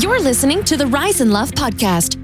You're 0.00 0.20
listening 0.20 0.64
to 0.64 0.76
the 0.76 0.88
Rise 0.88 1.20
in 1.20 1.30
Love 1.30 1.52
podcast, 1.52 2.23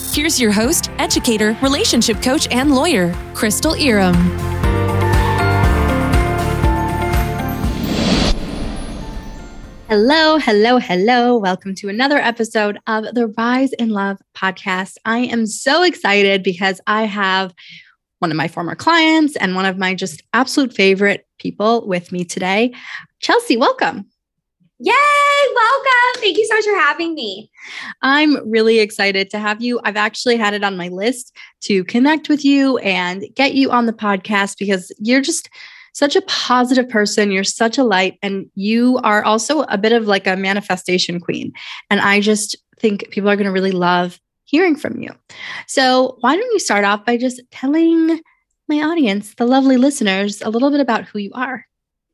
Here's 0.13 0.41
your 0.41 0.51
host, 0.51 0.91
educator, 0.97 1.57
relationship 1.61 2.21
coach, 2.21 2.45
and 2.51 2.75
lawyer, 2.75 3.15
Crystal 3.33 3.71
Irom. 3.75 4.13
Hello, 9.87 10.37
hello, 10.37 10.79
hello. 10.79 11.37
Welcome 11.37 11.75
to 11.75 11.87
another 11.87 12.17
episode 12.17 12.77
of 12.87 13.05
the 13.13 13.27
Rise 13.37 13.71
in 13.71 13.91
Love 13.91 14.17
podcast. 14.35 14.97
I 15.05 15.19
am 15.19 15.45
so 15.45 15.81
excited 15.81 16.43
because 16.43 16.81
I 16.87 17.03
have 17.03 17.53
one 18.19 18.31
of 18.31 18.37
my 18.37 18.49
former 18.49 18.75
clients 18.75 19.37
and 19.37 19.55
one 19.55 19.65
of 19.65 19.77
my 19.77 19.95
just 19.95 20.23
absolute 20.33 20.73
favorite 20.73 21.25
people 21.39 21.87
with 21.87 22.11
me 22.11 22.25
today. 22.25 22.73
Chelsea, 23.21 23.55
welcome. 23.55 24.10
Yay! 24.83 24.93
Welcome. 25.53 26.21
Thank 26.21 26.39
you 26.39 26.45
so 26.47 26.55
much 26.55 26.65
for 26.65 26.73
having 26.73 27.13
me. 27.13 27.51
I'm 28.01 28.49
really 28.49 28.79
excited 28.79 29.29
to 29.29 29.37
have 29.37 29.61
you. 29.61 29.79
I've 29.83 29.95
actually 29.95 30.37
had 30.37 30.55
it 30.55 30.63
on 30.63 30.75
my 30.75 30.87
list 30.87 31.37
to 31.65 31.83
connect 31.83 32.29
with 32.29 32.43
you 32.43 32.79
and 32.79 33.25
get 33.35 33.53
you 33.53 33.69
on 33.69 33.85
the 33.85 33.93
podcast 33.93 34.57
because 34.57 34.91
you're 34.97 35.21
just 35.21 35.51
such 35.93 36.15
a 36.15 36.23
positive 36.23 36.89
person. 36.89 37.29
You're 37.29 37.43
such 37.43 37.77
a 37.77 37.83
light, 37.83 38.17
and 38.23 38.49
you 38.55 38.99
are 39.03 39.23
also 39.23 39.61
a 39.63 39.77
bit 39.77 39.91
of 39.91 40.07
like 40.07 40.25
a 40.25 40.35
manifestation 40.35 41.19
queen. 41.19 41.53
And 41.91 42.01
I 42.01 42.19
just 42.19 42.55
think 42.79 43.07
people 43.11 43.29
are 43.29 43.35
going 43.35 43.45
to 43.45 43.51
really 43.51 43.71
love 43.71 44.19
hearing 44.45 44.75
from 44.75 44.99
you. 44.99 45.11
So, 45.67 46.17
why 46.21 46.35
don't 46.35 46.53
you 46.53 46.59
start 46.59 46.85
off 46.85 47.05
by 47.05 47.17
just 47.17 47.39
telling 47.51 48.19
my 48.67 48.81
audience, 48.81 49.35
the 49.35 49.45
lovely 49.45 49.77
listeners, 49.77 50.41
a 50.41 50.49
little 50.49 50.71
bit 50.71 50.79
about 50.79 51.05
who 51.05 51.19
you 51.19 51.31
are? 51.35 51.67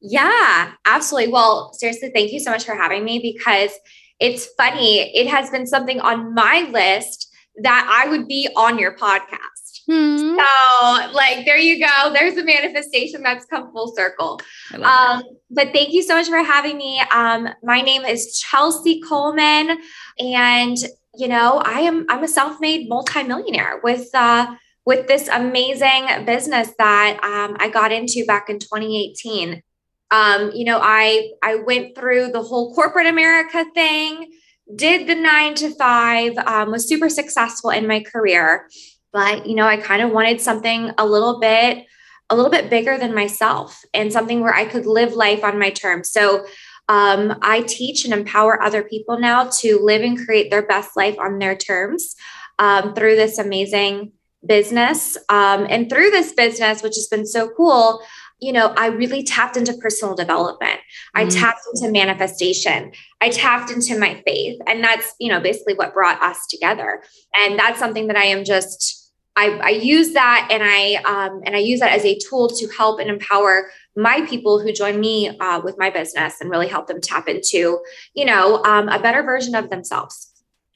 Yeah, 0.10 0.72
absolutely. 0.86 1.34
Well, 1.34 1.74
seriously, 1.74 2.12
thank 2.14 2.32
you 2.32 2.40
so 2.40 2.52
much 2.52 2.64
for 2.64 2.76
having 2.76 3.04
me 3.04 3.20
because 3.20 3.72
it's 4.20 4.48
funny. 4.58 5.00
It 5.16 5.28
has 5.28 5.50
been 5.50 5.68
something 5.68 6.00
on 6.00 6.34
my 6.34 6.70
list 6.72 7.30
that 7.62 7.88
I 7.92 8.10
would 8.10 8.28
be 8.28 8.48
on 8.56 8.80
your 8.80 8.96
podcast. 8.96 9.82
Hmm. 9.86 10.38
So, 10.38 11.12
like, 11.14 11.46
there 11.46 11.58
you 11.58 11.86
go. 11.86 12.14
There's 12.14 12.38
a 12.38 12.44
manifestation 12.44 13.22
that's 13.22 13.46
come 13.46 13.72
full 13.72 13.94
circle. 13.96 14.40
Um, 14.74 15.24
but 15.50 15.74
thank 15.74 15.92
you 15.92 16.04
so 16.04 16.16
much 16.16 16.28
for 16.28 16.38
having 16.38 16.78
me. 16.78 17.02
Um, 17.12 17.50
my 17.64 17.82
name 17.82 18.04
is 18.04 18.40
Chelsea 18.40 19.02
Coleman, 19.02 19.78
and 20.20 20.78
you 21.16 21.28
know, 21.28 21.62
I 21.66 21.82
am 21.82 22.06
I'm 22.10 22.24
a 22.24 22.28
self-made 22.28 22.88
multimillionaire 22.88 23.82
with 23.84 24.10
uh, 24.14 24.56
with 24.86 25.08
this 25.08 25.28
amazing 25.28 26.26
business 26.26 26.72
that 26.78 27.20
um, 27.24 27.58
I 27.60 27.70
got 27.70 27.92
into 27.92 28.26
back 28.26 28.50
in 28.50 28.60
2018 28.60 29.64
um, 30.12 30.52
you 30.54 30.66
know, 30.66 30.80
I 30.82 31.32
I 31.44 31.56
went 31.56 31.96
through 31.96 32.32
the 32.32 32.42
whole 32.42 32.74
corporate 32.74 33.08
America 33.08 33.66
thing, 33.74 34.32
did 34.76 35.08
the 35.08 35.16
nine 35.16 35.56
to 35.56 35.70
five, 35.72 36.38
um, 36.38 36.72
was 36.72 36.88
super 36.88 37.10
successful 37.10 37.70
in 37.70 37.88
my 37.88 38.02
career, 38.02 38.70
but 39.12 39.46
you 39.46 39.56
know, 39.56 39.66
I 39.66 39.78
kind 39.78 40.02
of 40.02 40.12
wanted 40.12 40.42
something 40.42 40.92
a 40.98 41.06
little 41.06 41.40
bit 41.40 41.86
a 42.30 42.36
little 42.36 42.52
bit 42.52 42.70
bigger 42.70 42.98
than 42.98 43.16
myself 43.16 43.82
and 43.94 44.12
something 44.12 44.42
where 44.42 44.54
I 44.54 44.66
could 44.66 44.86
live 44.86 45.14
life 45.14 45.46
on 45.46 45.58
my 45.58 45.70
terms. 45.70 46.12
So 46.12 46.46
um, 46.90 47.38
I 47.42 47.62
teach 47.62 48.06
and 48.06 48.14
empower 48.14 48.62
other 48.62 48.84
people 48.84 49.20
now 49.20 49.50
to 49.60 49.80
live 49.80 50.02
and 50.02 50.18
create 50.18 50.50
their 50.52 50.66
best 50.66 50.98
life 50.98 51.18
on 51.20 51.40
their 51.40 51.56
terms 51.56 52.16
um, 52.60 52.94
through 52.94 53.16
this 53.16 53.38
amazing 53.38 54.12
business. 54.46 55.18
Um, 55.30 55.68
and 55.70 55.90
through 55.90 56.12
this 56.12 56.34
business, 56.34 56.84
which 56.84 56.96
has 56.96 57.08
been 57.08 57.26
so 57.26 57.50
cool, 57.50 58.02
you 58.40 58.54
know, 58.54 58.74
I 58.78 58.88
really 58.88 59.24
tapped 59.24 59.58
into 59.58 59.74
personal 59.74 60.16
development. 60.16 60.80
I 61.16 61.26
mm. 61.26 61.40
tapped 61.40 61.62
into 61.74 61.92
manifestation. 61.92 62.92
I 63.20 63.30
tapped 63.30 63.72
into 63.72 63.98
my 63.98 64.22
faith. 64.26 64.60
And 64.68 64.84
that's, 64.84 65.16
you 65.20 65.30
know, 65.30 65.40
basically 65.40 65.74
what 65.74 65.94
brought 65.94 66.22
us 66.22 66.46
together. 66.48 67.02
And 67.36 67.58
that's 67.58 67.80
something 67.80 68.08
that 68.08 68.16
I 68.16 68.26
am 68.26 68.44
just, 68.44 69.12
I, 69.36 69.60
I 69.64 69.70
use 69.70 70.14
that 70.14 70.50
and 70.52 70.64
I 70.64 70.96
um, 71.06 71.42
and 71.46 71.56
I 71.56 71.60
use 71.60 71.80
that 71.80 71.94
as 71.94 72.04
a 72.04 72.18
tool 72.18 72.48
to 72.50 72.68
help 72.76 73.00
and 73.00 73.10
empower 73.10 73.70
my 73.96 74.26
people 74.28 74.60
who 74.60 74.72
join 74.72 75.00
me 75.00 75.30
uh, 75.40 75.62
with 75.64 75.78
my 75.78 75.92
business 75.92 76.42
and 76.42 76.50
really 76.50 76.68
help 76.68 76.88
them 76.88 77.00
tap 77.02 77.28
into, 77.28 77.80
you 78.16 78.26
know, 78.26 78.64
um, 78.64 78.90
a 78.90 79.00
better 79.00 79.22
version 79.22 79.54
of 79.54 79.70
themselves. 79.70 80.27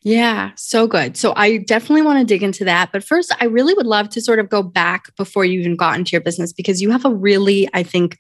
Yeah, 0.04 0.52
so 0.56 0.88
good. 0.88 1.16
So 1.16 1.34
I 1.36 1.58
definitely 1.58 2.02
want 2.02 2.20
to 2.20 2.26
dig 2.26 2.42
into 2.42 2.66
that. 2.66 2.92
But 2.92 3.04
first, 3.04 3.32
I 3.40 3.46
really 3.46 3.76
would 3.76 3.86
love 3.86 4.10
to 4.10 4.22
sort 4.22 4.40
of 4.40 4.50
go 4.50 4.64
back 4.64 5.16
before 5.16 5.46
you 5.46 5.60
even 5.60 5.76
got 5.76 5.98
into 5.98 6.14
your 6.14 6.22
business 6.22 6.52
because 6.52 6.82
you 6.82 6.90
have 6.90 7.06
a 7.06 7.14
really, 7.14 7.70
I 7.74 7.84
think, 7.84 8.18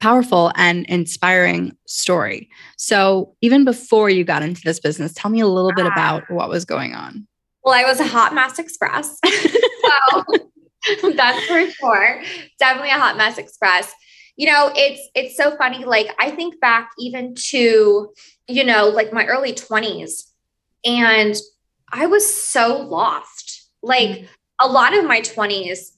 powerful 0.00 0.52
and 0.54 0.86
inspiring 0.86 1.76
story. 1.86 2.48
So 2.76 3.34
even 3.40 3.64
before 3.64 4.10
you 4.10 4.22
got 4.24 4.42
into 4.42 4.60
this 4.64 4.78
business, 4.78 5.12
tell 5.14 5.30
me 5.30 5.40
a 5.40 5.46
little 5.46 5.72
bit 5.74 5.86
about 5.86 6.24
ah. 6.30 6.34
what 6.34 6.48
was 6.48 6.64
going 6.64 6.94
on. 6.94 7.26
Well, 7.64 7.74
I 7.74 7.84
was 7.84 7.98
a 7.98 8.06
hot 8.06 8.34
mess 8.34 8.58
express. 8.58 9.18
so 9.24 10.24
that's 11.14 11.44
for 11.46 11.68
sure. 11.70 12.22
Definitely 12.60 12.90
a 12.90 12.98
hot 12.98 13.16
mess 13.16 13.38
express. 13.38 13.92
You 14.36 14.52
know, 14.52 14.70
it's 14.74 15.00
it's 15.14 15.36
so 15.36 15.56
funny. 15.56 15.84
Like 15.84 16.14
I 16.18 16.30
think 16.30 16.60
back 16.60 16.90
even 16.98 17.34
to, 17.50 18.12
you 18.48 18.64
know, 18.64 18.88
like 18.88 19.12
my 19.12 19.24
early 19.26 19.52
20s 19.52 20.24
and 20.84 21.34
I 21.90 22.06
was 22.06 22.32
so 22.32 22.78
lost. 22.78 23.70
Like 23.82 24.10
mm. 24.10 24.26
a 24.60 24.68
lot 24.68 24.96
of 24.96 25.04
my 25.04 25.20
20s, 25.20 25.90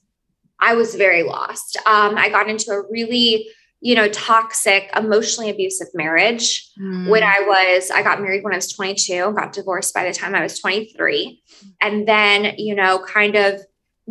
I 0.59 0.73
was 0.73 0.95
very 0.95 1.23
lost. 1.23 1.77
Um, 1.85 2.17
I 2.17 2.29
got 2.29 2.49
into 2.49 2.71
a 2.71 2.81
really, 2.89 3.47
you 3.79 3.95
know, 3.95 4.07
toxic, 4.09 4.89
emotionally 4.95 5.49
abusive 5.49 5.87
marriage 5.93 6.69
mm. 6.79 7.09
when 7.09 7.23
I 7.23 7.41
was, 7.41 7.91
I 7.91 8.01
got 8.01 8.21
married 8.21 8.43
when 8.43 8.53
I 8.53 8.57
was 8.57 8.71
22, 8.71 9.33
got 9.33 9.53
divorced 9.53 9.93
by 9.93 10.07
the 10.07 10.13
time 10.13 10.33
I 10.35 10.41
was 10.41 10.59
23. 10.59 11.41
And 11.81 12.07
then, 12.07 12.55
you 12.57 12.75
know, 12.75 12.99
kind 12.99 13.35
of 13.35 13.61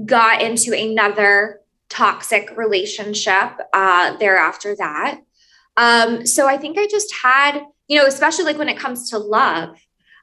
got 0.05 0.43
into 0.43 0.73
another 0.73 1.61
toxic 1.89 2.57
relationship 2.57 3.53
uh, 3.73 4.17
thereafter 4.19 4.75
that. 4.77 5.21
Um, 5.77 6.27
so 6.27 6.47
I 6.47 6.57
think 6.57 6.79
I 6.79 6.87
just 6.87 7.15
had, 7.23 7.61
you 7.89 7.99
know, 7.99 8.07
especially 8.07 8.45
like 8.45 8.59
when 8.59 8.69
it 8.69 8.79
comes 8.79 9.11
to 9.11 9.19
love, 9.19 9.77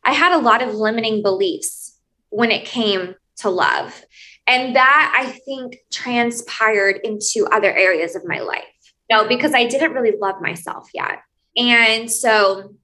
I 0.06 0.14
had 0.14 0.34
a 0.34 0.42
lot 0.42 0.62
of 0.62 0.76
limiting 0.76 1.22
beliefs 1.22 1.98
when 2.30 2.52
it 2.52 2.66
came 2.66 3.16
to 3.38 3.50
love. 3.50 4.06
And 4.46 4.76
that 4.76 5.16
I 5.18 5.32
think 5.32 5.78
transpired 5.92 7.00
into 7.04 7.48
other 7.52 7.74
areas 7.74 8.16
of 8.16 8.26
my 8.26 8.40
life. 8.40 8.64
You 9.10 9.18
know, 9.18 9.28
because 9.28 9.54
I 9.54 9.68
didn't 9.68 9.94
really 9.94 10.18
love 10.18 10.42
myself 10.42 10.90
yet. 10.94 11.20
And 11.56 12.10
so, 12.10 12.76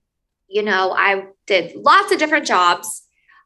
you 0.47 0.63
know, 0.63 0.91
I 0.91 1.25
did 1.47 1.75
lots 1.75 2.11
of 2.11 2.19
different 2.19 2.45
jobs. 2.45 3.03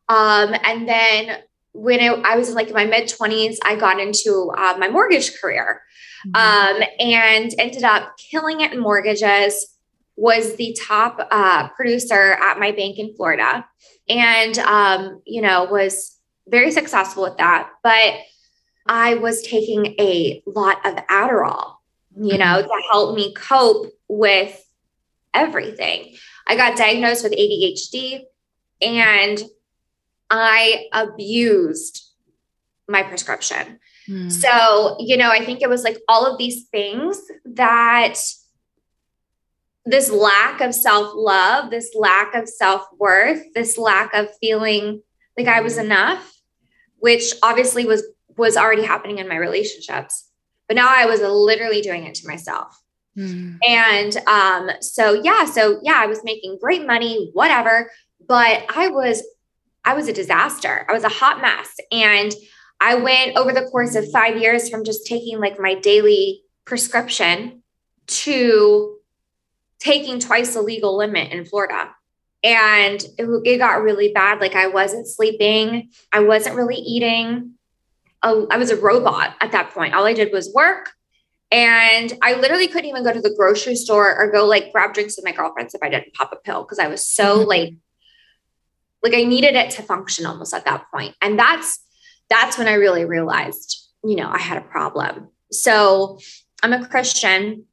Um, 0.09 0.55
and 0.63 0.87
then 0.87 1.37
when 1.73 1.99
it, 1.99 2.19
I 2.23 2.35
was 2.35 2.53
like 2.53 2.67
in 2.67 2.73
my 2.73 2.85
mid 2.85 3.09
20s, 3.09 3.57
I 3.63 3.75
got 3.75 3.99
into 3.99 4.51
uh, 4.55 4.75
my 4.77 4.89
mortgage 4.89 5.39
career 5.39 5.81
mm-hmm. 6.27 6.83
um, 6.83 6.87
and 6.99 7.51
ended 7.57 7.83
up 7.83 8.15
killing 8.17 8.61
it 8.61 8.73
in 8.73 8.79
mortgages 8.79 9.72
was 10.15 10.55
the 10.55 10.77
top 10.79 11.27
uh, 11.31 11.69
producer 11.69 12.33
at 12.33 12.59
my 12.59 12.71
bank 12.71 12.99
in 12.99 13.15
Florida, 13.15 13.65
and 14.07 14.57
um, 14.59 15.21
you 15.25 15.41
know 15.41 15.65
was 15.65 16.17
very 16.47 16.71
successful 16.71 17.23
with 17.23 17.37
that. 17.37 17.69
But 17.83 18.15
I 18.85 19.15
was 19.15 19.41
taking 19.41 19.95
a 19.99 20.41
lot 20.45 20.85
of 20.85 20.95
Adderall, 21.07 21.75
you 22.15 22.37
know, 22.37 22.61
to 22.61 22.81
help 22.91 23.15
me 23.15 23.33
cope 23.33 23.87
with 24.07 24.59
everything. 25.33 26.15
I 26.47 26.55
got 26.55 26.77
diagnosed 26.77 27.23
with 27.23 27.33
ADHD, 27.33 28.21
and 28.81 29.41
I 30.29 30.85
abused 30.91 32.03
my 32.87 33.03
prescription. 33.03 33.79
Mm. 34.09 34.31
So, 34.31 34.97
you 34.99 35.15
know, 35.15 35.29
I 35.29 35.43
think 35.45 35.61
it 35.61 35.69
was 35.69 35.83
like 35.83 35.97
all 36.07 36.25
of 36.25 36.37
these 36.37 36.65
things 36.65 37.21
that 37.45 38.15
this 39.85 40.09
lack 40.09 40.61
of 40.61 40.73
self 40.73 41.11
love, 41.15 41.69
this 41.69 41.93
lack 41.95 42.35
of 42.35 42.47
self 42.47 42.85
worth, 42.97 43.41
this 43.53 43.77
lack 43.77 44.13
of 44.13 44.29
feeling 44.39 45.01
like 45.37 45.47
I 45.47 45.61
was 45.61 45.77
enough, 45.77 46.33
which 46.99 47.33
obviously 47.43 47.85
was 47.85 48.03
was 48.37 48.57
already 48.57 48.83
happening 48.83 49.19
in 49.19 49.27
my 49.27 49.35
relationships. 49.35 50.29
But 50.67 50.75
now 50.75 50.87
I 50.89 51.05
was 51.05 51.21
literally 51.21 51.81
doing 51.81 52.05
it 52.05 52.15
to 52.15 52.27
myself. 52.27 52.79
Mm. 53.17 53.57
And 53.67 54.17
um, 54.27 54.71
so 54.81 55.13
yeah, 55.13 55.45
so 55.45 55.79
yeah, 55.83 55.95
I 55.97 56.07
was 56.07 56.23
making 56.23 56.57
great 56.61 56.85
money, 56.87 57.29
whatever, 57.33 57.91
but 58.27 58.63
I 58.73 58.87
was 58.87 59.23
I 59.85 59.93
was 59.93 60.07
a 60.07 60.13
disaster. 60.13 60.85
I 60.89 60.93
was 60.93 61.03
a 61.03 61.09
hot 61.09 61.41
mess. 61.41 61.75
And 61.91 62.33
I 62.79 62.95
went 62.95 63.37
over 63.37 63.51
the 63.51 63.67
course 63.69 63.95
of 63.95 64.09
five 64.11 64.37
years 64.37 64.69
from 64.69 64.83
just 64.83 65.05
taking 65.05 65.39
like 65.39 65.59
my 65.59 65.75
daily 65.75 66.41
prescription 66.65 67.63
to 68.07 68.97
taking 69.83 70.19
twice 70.19 70.53
the 70.53 70.61
legal 70.61 70.97
limit 70.97 71.31
in 71.31 71.45
Florida. 71.45 71.91
And 72.43 73.03
it, 73.17 73.41
it 73.45 73.57
got 73.57 73.81
really 73.81 74.11
bad. 74.13 74.39
Like 74.39 74.55
I 74.55 74.67
wasn't 74.67 75.07
sleeping, 75.07 75.89
I 76.11 76.21
wasn't 76.21 76.55
really 76.55 76.75
eating. 76.75 77.51
I 78.25 78.55
was 78.55 78.71
a 78.71 78.77
robot 78.77 79.35
at 79.41 79.51
that 79.51 79.71
point. 79.71 79.93
All 79.93 80.05
I 80.05 80.13
did 80.13 80.31
was 80.31 80.49
work. 80.53 80.91
And 81.51 82.13
I 82.21 82.35
literally 82.35 82.67
couldn't 82.67 82.89
even 82.89 83.03
go 83.03 83.11
to 83.11 83.19
the 83.19 83.35
grocery 83.37 83.75
store 83.75 84.17
or 84.17 84.31
go 84.31 84.45
like 84.45 84.71
grab 84.71 84.93
drinks 84.93 85.17
with 85.17 85.25
my 85.25 85.33
girlfriends 85.33 85.75
if 85.75 85.83
I 85.83 85.89
didn't 85.89 86.13
pop 86.13 86.31
a 86.31 86.37
pill 86.37 86.63
because 86.63 86.79
I 86.79 86.87
was 86.87 87.05
so 87.05 87.39
mm-hmm. 87.39 87.49
like, 87.49 87.73
like 89.03 89.13
I 89.13 89.23
needed 89.23 89.55
it 89.55 89.71
to 89.71 89.83
function 89.83 90.25
almost 90.25 90.53
at 90.53 90.63
that 90.63 90.85
point. 90.89 91.15
And 91.21 91.37
that's 91.37 91.83
that's 92.29 92.57
when 92.57 92.69
I 92.69 92.73
really 92.73 93.03
realized, 93.03 93.89
you 94.05 94.15
know, 94.15 94.29
I 94.29 94.39
had 94.39 94.57
a 94.57 94.61
problem. 94.65 95.27
So 95.51 96.17
I'm 96.63 96.71
a 96.71 96.87
Christian. 96.87 97.65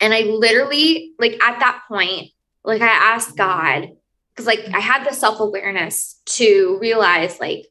And 0.00 0.14
I 0.14 0.20
literally, 0.22 1.12
like 1.18 1.42
at 1.42 1.60
that 1.60 1.82
point, 1.88 2.30
like 2.64 2.82
I 2.82 2.86
asked 2.86 3.36
God, 3.36 3.90
because 4.30 4.46
like 4.46 4.60
I 4.72 4.80
had 4.80 5.04
the 5.04 5.14
self 5.14 5.40
awareness 5.40 6.20
to 6.26 6.78
realize 6.80 7.40
like 7.40 7.66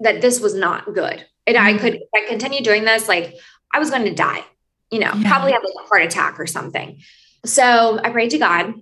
that 0.00 0.20
this 0.20 0.40
was 0.40 0.54
not 0.54 0.94
good. 0.94 1.24
And 1.46 1.56
I 1.56 1.76
could, 1.76 1.94
if 1.94 2.08
I 2.14 2.28
continue 2.28 2.62
doing 2.62 2.84
this, 2.84 3.08
like 3.08 3.34
I 3.72 3.78
was 3.78 3.90
going 3.90 4.04
to 4.04 4.14
die, 4.14 4.44
you 4.90 5.00
know, 5.00 5.12
yeah. 5.14 5.28
probably 5.28 5.52
have 5.52 5.62
like 5.62 5.74
a 5.84 5.88
heart 5.88 6.02
attack 6.02 6.38
or 6.38 6.46
something. 6.46 7.00
So 7.44 8.00
I 8.02 8.10
prayed 8.10 8.30
to 8.30 8.38
God 8.38 8.72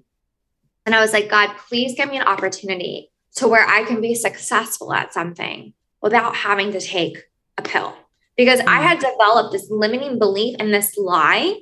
and 0.86 0.94
I 0.94 1.00
was 1.00 1.12
like, 1.12 1.28
God, 1.28 1.56
please 1.68 1.94
give 1.96 2.08
me 2.08 2.18
an 2.18 2.26
opportunity 2.26 3.10
to 3.36 3.48
where 3.48 3.66
I 3.66 3.84
can 3.84 4.00
be 4.00 4.14
successful 4.14 4.92
at 4.92 5.14
something 5.14 5.72
without 6.00 6.36
having 6.36 6.72
to 6.72 6.80
take 6.80 7.18
a 7.56 7.62
pill. 7.62 7.96
Because 8.36 8.60
I 8.60 8.78
mm. 8.78 8.82
had 8.82 8.98
developed 8.98 9.52
this 9.52 9.68
limiting 9.70 10.18
belief 10.18 10.56
and 10.58 10.72
this 10.72 10.96
lie 10.96 11.60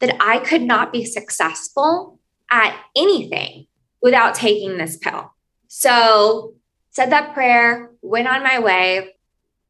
that 0.00 0.16
I 0.20 0.38
could 0.38 0.62
not 0.62 0.92
be 0.92 1.04
successful 1.04 2.18
at 2.50 2.76
anything 2.96 3.66
without 4.02 4.34
taking 4.34 4.78
this 4.78 4.96
pill. 4.96 5.32
So, 5.68 6.54
said 6.90 7.10
that 7.10 7.34
prayer, 7.34 7.90
went 8.02 8.28
on 8.28 8.42
my 8.42 8.58
way. 8.58 9.14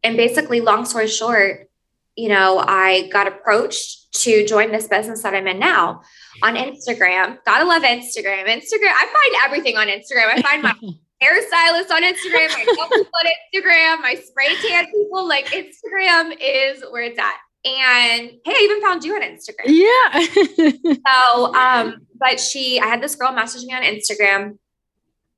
And 0.02 0.16
basically, 0.16 0.60
long 0.60 0.86
story 0.86 1.08
short, 1.08 1.68
you 2.16 2.28
know, 2.28 2.62
I 2.66 3.08
got 3.12 3.26
approached 3.26 4.12
to 4.12 4.46
join 4.46 4.72
this 4.72 4.88
business 4.88 5.22
that 5.22 5.34
I'm 5.34 5.46
in 5.46 5.58
now 5.58 6.02
on 6.42 6.54
Instagram. 6.54 7.38
Gotta 7.44 7.64
love 7.64 7.82
Instagram. 7.82 8.46
Instagram, 8.46 8.92
I 8.92 9.06
find 9.06 9.44
everything 9.44 9.76
on 9.76 9.86
Instagram. 9.86 10.28
I 10.28 10.42
find 10.42 10.62
my 10.62 10.72
hairstylist 11.22 11.90
on 11.90 12.02
Instagram, 12.02 12.48
my 12.48 12.64
people 12.66 13.06
on 13.14 13.26
Instagram, 13.54 14.02
my 14.02 14.14
spray 14.14 14.54
tan 14.66 14.86
people. 14.86 15.28
Like 15.28 15.46
Instagram 15.46 16.36
is 16.40 16.82
where 16.90 17.02
it's 17.02 17.18
at. 17.18 17.34
And 17.64 18.30
hey, 18.44 18.52
I 18.52 18.60
even 18.62 18.80
found 18.80 19.04
you 19.04 19.14
on 19.14 19.22
Instagram. 19.22 19.66
Yeah. 19.66 21.02
so, 21.06 21.54
um, 21.54 22.06
but 22.18 22.40
she, 22.40 22.80
I 22.80 22.86
had 22.86 23.02
this 23.02 23.14
girl 23.16 23.32
message 23.32 23.64
me 23.64 23.74
on 23.74 23.82
Instagram. 23.82 24.58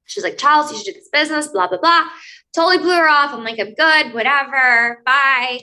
She's 0.05 0.23
like, 0.23 0.37
Chels, 0.37 0.71
you 0.71 0.77
should 0.77 0.87
do 0.87 0.93
this 0.93 1.09
business, 1.13 1.49
blah, 1.49 1.69
blah, 1.69 1.79
blah. 1.79 2.05
Totally 2.55 2.79
blew 2.79 2.95
her 2.95 3.09
off. 3.09 3.33
I'm 3.33 3.45
like, 3.45 3.59
I'm 3.59 3.75
good, 3.75 4.15
whatever. 4.15 5.03
Bye. 5.05 5.61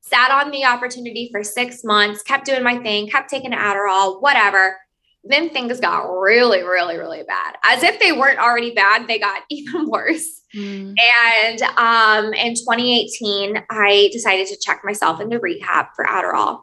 Sat 0.00 0.30
on 0.30 0.50
the 0.50 0.64
opportunity 0.64 1.28
for 1.30 1.44
six 1.44 1.84
months, 1.84 2.22
kept 2.22 2.46
doing 2.46 2.64
my 2.64 2.78
thing, 2.78 3.08
kept 3.08 3.30
taking 3.30 3.52
Adderall, 3.52 4.20
whatever 4.20 4.76
then 5.24 5.50
things 5.50 5.80
got 5.80 6.06
really, 6.06 6.62
really, 6.62 6.96
really 6.96 7.22
bad. 7.22 7.56
As 7.64 7.82
if 7.82 8.00
they 8.00 8.12
weren't 8.12 8.38
already 8.38 8.72
bad, 8.72 9.06
they 9.06 9.18
got 9.18 9.42
even 9.50 9.88
worse. 9.88 10.39
Mm. 10.54 10.94
And 10.98 11.62
um, 11.62 12.34
in 12.34 12.54
2018, 12.54 13.62
I 13.70 14.10
decided 14.12 14.46
to 14.48 14.58
check 14.58 14.82
myself 14.84 15.20
into 15.20 15.38
rehab 15.38 15.86
for 15.94 16.04
Adderall. 16.04 16.62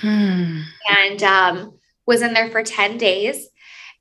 Hmm. 0.00 0.60
And 0.88 1.22
um, 1.22 1.78
was 2.06 2.22
in 2.22 2.32
there 2.34 2.50
for 2.50 2.62
10 2.62 2.98
days. 2.98 3.48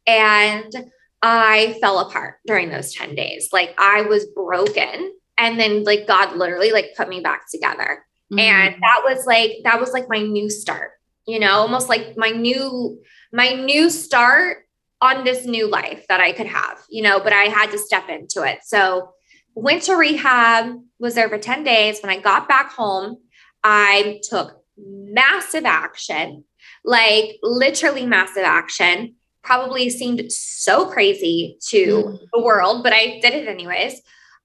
And 0.07 0.73
I 1.21 1.77
fell 1.81 1.99
apart 1.99 2.37
during 2.45 2.69
those 2.69 2.93
10 2.93 3.15
days. 3.15 3.49
Like 3.51 3.75
I 3.77 4.01
was 4.01 4.25
broken. 4.27 5.13
And 5.37 5.59
then 5.59 5.83
like 5.83 6.07
God 6.07 6.35
literally 6.35 6.71
like 6.71 6.93
put 6.95 7.09
me 7.09 7.21
back 7.21 7.43
together. 7.51 8.05
Mm. 8.31 8.39
And 8.39 8.75
that 8.81 9.01
was 9.05 9.25
like, 9.25 9.57
that 9.63 9.79
was 9.79 9.93
like 9.93 10.07
my 10.09 10.21
new 10.21 10.49
start, 10.49 10.91
you 11.27 11.39
know, 11.39 11.53
almost 11.53 11.89
like 11.89 12.17
my 12.17 12.29
new 12.29 12.99
my 13.31 13.49
new 13.49 13.89
start 13.89 14.65
on 15.01 15.23
this 15.23 15.45
new 15.45 15.67
life 15.67 16.05
that 16.09 16.19
I 16.19 16.31
could 16.31 16.47
have, 16.47 16.79
you 16.89 17.03
know, 17.03 17.19
but 17.19 17.31
I 17.31 17.43
had 17.43 17.71
to 17.71 17.77
step 17.77 18.09
into 18.09 18.43
it. 18.43 18.59
So 18.63 19.13
went 19.59 19.83
to 19.83 19.95
rehab, 19.95 20.79
was 20.99 21.15
there 21.15 21.29
for 21.29 21.37
10 21.37 21.63
days. 21.63 22.01
When 22.01 22.11
I 22.11 22.19
got 22.19 22.47
back 22.47 22.71
home, 22.71 23.17
I 23.63 24.21
took 24.29 24.63
massive 24.77 25.65
action, 25.65 26.43
like 26.83 27.37
literally 27.43 28.05
massive 28.05 28.43
action. 28.43 29.15
Probably 29.43 29.89
seemed 29.89 30.31
so 30.31 30.89
crazy 30.89 31.57
to 31.69 31.77
mm. 31.77 32.19
the 32.33 32.41
world, 32.41 32.83
but 32.83 32.93
I 32.93 33.19
did 33.21 33.33
it 33.33 33.47
anyways. 33.47 33.95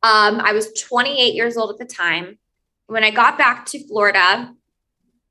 Um, 0.03 0.41
I 0.41 0.53
was 0.53 0.73
28 0.73 1.35
years 1.35 1.57
old 1.57 1.71
at 1.71 1.79
the 1.79 1.93
time. 1.93 2.39
When 2.87 3.05
I 3.05 3.11
got 3.11 3.39
back 3.39 3.67
to 3.67 3.87
Florida, 3.89 4.53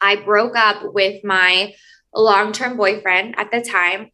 I 0.01 0.15
broke 0.17 0.55
up 0.55 0.93
with 0.93 1.23
my 1.23 1.75
long 2.13 2.51
term 2.51 2.77
boyfriend 2.77 3.35
at 3.37 3.51
the 3.51 3.61
time, 3.61 4.11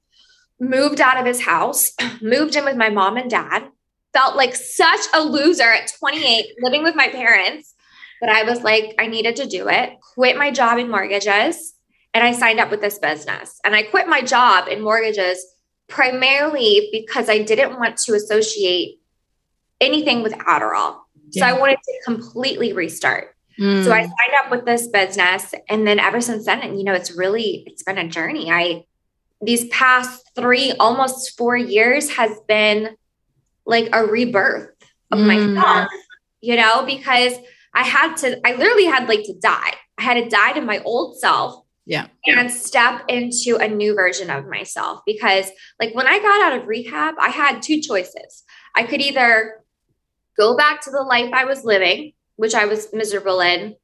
moved 0.59 1.01
out 1.01 1.17
of 1.17 1.25
his 1.25 1.41
house, 1.41 1.93
moved 2.21 2.55
in 2.55 2.65
with 2.65 2.77
my 2.77 2.89
mom 2.89 3.17
and 3.17 3.29
dad, 3.29 3.69
felt 4.13 4.35
like 4.35 4.55
such 4.55 5.01
a 5.13 5.21
loser 5.21 5.71
at 5.71 5.91
28, 5.99 6.45
living 6.61 6.83
with 6.83 6.95
my 6.95 7.09
parents. 7.09 7.75
But 8.19 8.29
I 8.29 8.43
was 8.43 8.61
like, 8.63 8.95
I 8.99 9.07
needed 9.07 9.37
to 9.37 9.45
do 9.45 9.69
it, 9.69 9.93
quit 10.13 10.35
my 10.37 10.51
job 10.51 10.77
in 10.77 10.89
mortgages, 10.89 11.73
and 12.13 12.23
I 12.23 12.33
signed 12.33 12.59
up 12.59 12.69
with 12.69 12.81
this 12.81 12.99
business. 12.99 13.59
And 13.63 13.75
I 13.75 13.83
quit 13.83 14.07
my 14.07 14.21
job 14.21 14.67
in 14.67 14.81
mortgages 14.81 15.45
primarily 15.87 16.89
because 16.91 17.29
I 17.29 17.39
didn't 17.39 17.79
want 17.79 17.97
to 17.97 18.13
associate 18.13 18.99
anything 19.79 20.21
with 20.21 20.33
Adderall. 20.33 20.97
Yeah. 21.31 21.47
So 21.47 21.55
I 21.55 21.59
wanted 21.59 21.77
to 21.77 21.93
completely 22.05 22.73
restart. 22.73 23.35
Mm. 23.59 23.83
So 23.83 23.91
I 23.91 24.01
signed 24.01 24.43
up 24.43 24.51
with 24.51 24.65
this 24.65 24.87
business. 24.87 25.53
And 25.69 25.85
then 25.85 25.99
ever 25.99 26.21
since 26.21 26.45
then, 26.45 26.77
you 26.77 26.83
know, 26.83 26.93
it's 26.93 27.15
really, 27.15 27.63
it's 27.67 27.83
been 27.83 27.97
a 27.97 28.07
journey. 28.07 28.51
I, 28.51 28.85
these 29.41 29.67
past 29.67 30.29
three, 30.35 30.73
almost 30.73 31.37
four 31.37 31.55
years 31.57 32.09
has 32.11 32.31
been 32.47 32.95
like 33.69 33.89
a 33.93 34.05
rebirth 34.05 34.71
of 35.11 35.19
mm. 35.19 35.55
myself, 35.55 35.89
you 36.41 36.55
know, 36.55 36.83
because 36.85 37.33
I 37.73 37.83
had 37.83 38.17
to, 38.17 38.39
I 38.45 38.55
literally 38.55 38.85
had 38.85 39.07
like 39.07 39.23
to 39.23 39.33
die. 39.39 39.73
I 39.97 40.01
had 40.01 40.15
to 40.15 40.29
die 40.29 40.53
to 40.53 40.61
my 40.61 40.79
old 40.79 41.19
self 41.19 41.63
yeah 41.85 42.07
and 42.25 42.51
step 42.51 43.03
into 43.07 43.57
a 43.59 43.67
new 43.67 43.95
version 43.95 44.29
of 44.29 44.45
myself 44.47 44.99
because 45.05 45.49
like 45.79 45.95
when 45.95 46.07
i 46.07 46.19
got 46.19 46.41
out 46.41 46.59
of 46.59 46.67
rehab 46.67 47.15
i 47.19 47.29
had 47.29 47.61
two 47.61 47.79
choices 47.79 48.43
i 48.75 48.83
could 48.83 48.99
either 48.99 49.63
go 50.37 50.57
back 50.57 50.81
to 50.81 50.91
the 50.91 51.01
life 51.01 51.31
i 51.33 51.45
was 51.45 51.63
living 51.63 52.11
which 52.39 52.55
I 52.55 52.67
was 52.67 52.87
miserable 52.93 53.41
in, 53.41 53.75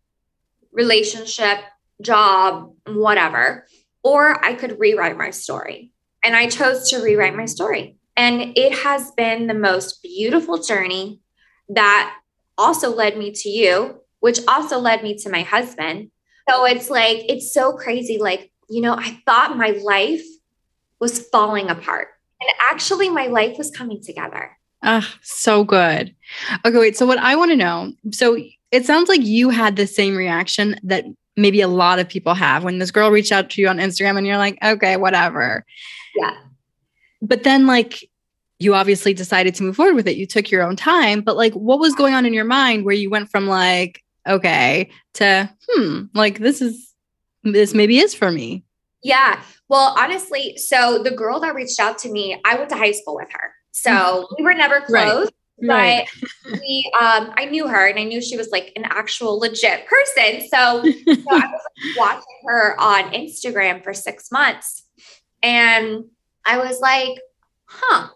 relationship, 0.71 1.57
job, 2.01 2.71
whatever, 2.87 3.67
or 4.01 4.45
I 4.45 4.53
could 4.53 4.79
rewrite 4.79 5.17
my 5.17 5.31
story. 5.31 5.91
And 6.23 6.37
I 6.37 6.47
chose 6.47 6.89
to 6.91 7.03
rewrite 7.03 7.35
my 7.35 7.47
story. 7.47 7.97
And 8.17 8.57
it 8.57 8.73
has 8.79 9.11
been 9.11 9.47
the 9.47 9.53
most 9.53 10.01
beautiful 10.01 10.61
journey 10.61 11.19
that 11.69 12.15
also 12.57 12.95
led 12.95 13.17
me 13.17 13.31
to 13.31 13.49
you, 13.49 14.01
which 14.19 14.39
also 14.47 14.79
led 14.79 15.03
me 15.03 15.17
to 15.17 15.29
my 15.29 15.41
husband. 15.41 16.11
So 16.49 16.65
it's 16.65 16.89
like, 16.89 17.25
it's 17.27 17.53
so 17.53 17.73
crazy. 17.73 18.17
Like, 18.17 18.51
you 18.69 18.81
know, 18.81 18.93
I 18.93 19.21
thought 19.25 19.57
my 19.57 19.71
life 19.71 20.23
was 20.99 21.27
falling 21.29 21.69
apart. 21.69 22.07
And 22.41 22.49
actually, 22.71 23.09
my 23.09 23.27
life 23.27 23.57
was 23.57 23.71
coming 23.71 24.01
together. 24.01 24.57
Ah, 24.83 25.15
so 25.21 25.63
good. 25.63 26.15
Okay, 26.65 26.77
wait. 26.77 26.97
So 26.97 27.05
what 27.05 27.17
I 27.17 27.35
want 27.35 27.51
to 27.51 27.57
know, 27.57 27.93
so 28.11 28.37
it 28.71 28.85
sounds 28.85 29.09
like 29.09 29.21
you 29.23 29.49
had 29.49 29.75
the 29.75 29.87
same 29.87 30.15
reaction 30.15 30.75
that 30.83 31.05
maybe 31.35 31.61
a 31.61 31.67
lot 31.67 31.99
of 31.99 32.07
people 32.07 32.33
have 32.33 32.63
when 32.63 32.79
this 32.79 32.91
girl 32.91 33.09
reached 33.09 33.31
out 33.31 33.49
to 33.49 33.61
you 33.61 33.67
on 33.67 33.77
Instagram 33.77 34.17
and 34.17 34.27
you're 34.27 34.37
like, 34.37 34.57
okay, 34.63 34.97
whatever. 34.97 35.65
Yeah. 36.15 36.35
But 37.21 37.43
then 37.43 37.67
like 37.67 38.09
you 38.59 38.73
obviously 38.73 39.13
decided 39.13 39.53
to 39.55 39.63
move 39.63 39.75
forward 39.75 39.95
with 39.95 40.07
it. 40.07 40.17
You 40.17 40.25
took 40.25 40.49
your 40.49 40.63
own 40.63 40.75
time, 40.75 41.21
but 41.21 41.35
like 41.35 41.53
what 41.53 41.79
was 41.79 41.93
going 41.95 42.13
on 42.13 42.25
in 42.25 42.33
your 42.33 42.45
mind 42.45 42.85
where 42.85 42.95
you 42.95 43.09
went 43.09 43.29
from 43.29 43.47
like, 43.47 44.01
okay, 44.27 44.89
to 45.15 45.49
hmm, 45.69 46.03
like 46.13 46.39
this 46.39 46.61
is 46.61 46.93
this 47.43 47.73
maybe 47.73 47.99
is 47.99 48.13
for 48.13 48.31
me. 48.31 48.63
Yeah. 49.03 49.41
Well, 49.67 49.95
honestly, 49.97 50.57
so 50.57 51.01
the 51.03 51.11
girl 51.11 51.39
that 51.41 51.53
reached 51.53 51.79
out 51.79 51.97
to 51.99 52.11
me, 52.11 52.39
I 52.45 52.55
went 52.55 52.69
to 52.69 52.75
high 52.75 52.91
school 52.91 53.15
with 53.15 53.29
her. 53.31 53.53
So 53.71 53.91
mm-hmm. 53.91 54.35
we 54.37 54.43
were 54.43 54.53
never 54.53 54.81
close. 54.81 55.29
Right. 55.61 56.07
But 56.43 56.51
we 56.61 56.91
um 56.99 57.33
I 57.37 57.45
knew 57.45 57.67
her 57.67 57.87
and 57.87 57.99
I 57.99 58.03
knew 58.03 58.21
she 58.21 58.37
was 58.37 58.49
like 58.51 58.71
an 58.75 58.85
actual 58.85 59.37
legit 59.37 59.85
person. 59.87 60.47
So, 60.47 60.81
so 60.81 60.81
I 60.81 61.13
was 61.13 61.25
like, 61.27 61.43
watching 61.97 62.39
her 62.45 62.79
on 62.79 63.11
Instagram 63.11 63.83
for 63.83 63.93
six 63.93 64.31
months. 64.31 64.83
And 65.43 66.05
I 66.45 66.57
was 66.57 66.79
like, 66.79 67.19
huh, 67.65 68.09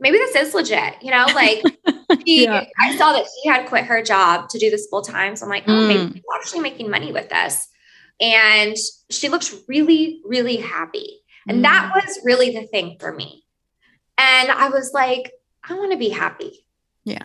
maybe 0.00 0.18
this 0.18 0.36
is 0.36 0.54
legit, 0.54 1.02
you 1.02 1.10
know, 1.10 1.26
like 1.34 1.62
she, 2.26 2.44
yeah. 2.44 2.64
I 2.80 2.96
saw 2.96 3.12
that 3.12 3.26
she 3.42 3.48
had 3.48 3.66
quit 3.66 3.84
her 3.84 4.02
job 4.02 4.48
to 4.50 4.58
do 4.58 4.70
this 4.70 4.86
full 4.88 5.02
time. 5.02 5.36
So 5.36 5.44
I'm 5.46 5.50
like, 5.50 5.64
oh, 5.66 5.72
mm. 5.72 5.88
maybe 5.88 6.12
she's 6.12 6.22
actually 6.34 6.60
making 6.60 6.90
money 6.90 7.12
with 7.12 7.28
this. 7.28 7.68
And 8.20 8.76
she 9.10 9.28
looks 9.28 9.54
really, 9.68 10.20
really 10.24 10.56
happy. 10.56 11.20
And 11.48 11.58
mm. 11.58 11.62
that 11.62 11.92
was 11.94 12.20
really 12.24 12.50
the 12.50 12.66
thing 12.66 12.96
for 13.00 13.12
me. 13.12 13.44
And 14.16 14.50
I 14.50 14.68
was 14.68 14.92
like, 14.92 15.32
I 15.68 15.74
want 15.74 15.92
to 15.92 15.98
be 15.98 16.10
happy. 16.10 16.66
Yeah. 17.04 17.24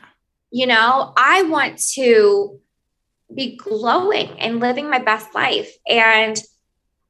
You 0.51 0.65
know, 0.65 1.13
I 1.15 1.43
want 1.43 1.77
to 1.93 2.59
be 3.33 3.57
glowing 3.57 4.39
and 4.39 4.59
living 4.59 4.89
my 4.89 4.99
best 4.99 5.35
life. 5.35 5.71
And 5.87 6.35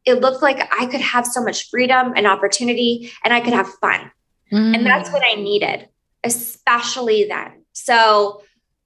it 0.10 0.22
looked 0.22 0.42
like 0.42 0.72
I 0.78 0.86
could 0.86 1.02
have 1.02 1.26
so 1.26 1.44
much 1.44 1.70
freedom 1.70 2.14
and 2.16 2.28
opportunity 2.28 3.12
and 3.24 3.34
I 3.34 3.42
could 3.42 3.54
have 3.54 3.68
fun. 3.76 4.12
Mm. 4.52 4.76
And 4.76 4.86
that's 4.86 5.12
what 5.12 5.24
I 5.26 5.36
needed, 5.36 5.88
especially 6.24 7.26
then. 7.26 7.64
So, 7.74 8.42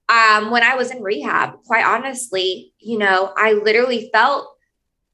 um, 0.08 0.50
when 0.50 0.62
I 0.62 0.74
was 0.76 0.90
in 0.90 1.02
rehab, 1.02 1.62
quite 1.64 1.84
honestly, 1.84 2.74
you 2.78 2.98
know, 2.98 3.32
I 3.36 3.54
literally 3.54 4.10
felt 4.12 4.54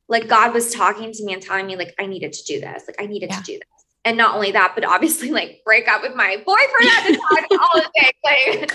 like 0.09 0.29
God 0.29 0.53
was 0.53 0.75
talking 0.75 1.13
to 1.13 1.25
me 1.25 1.33
and 1.33 1.41
telling 1.41 1.67
me, 1.67 1.77
like, 1.77 1.95
I 1.97 2.07
needed 2.07 2.33
to 2.33 2.45
do 2.45 2.61
this. 2.61 2.83
Like, 2.89 3.01
I 3.01 3.07
needed 3.07 3.31
yeah. 3.31 3.39
to 3.39 3.43
do 3.45 3.53
this 3.53 3.81
and 4.05 4.17
not 4.17 4.35
only 4.35 4.53
that, 4.53 4.73
but 4.75 4.85
obviously 4.85 5.31
like 5.31 5.63
break 5.65 5.89
up 5.89 6.03
with 6.03 6.15
my 6.15 6.37
boyfriend 6.45 6.91
at 6.97 7.07
the 7.07 7.19
time, 7.19 7.61
all 7.61 7.81
the 7.81 7.91
things. 7.99 8.15
Like 8.25 8.71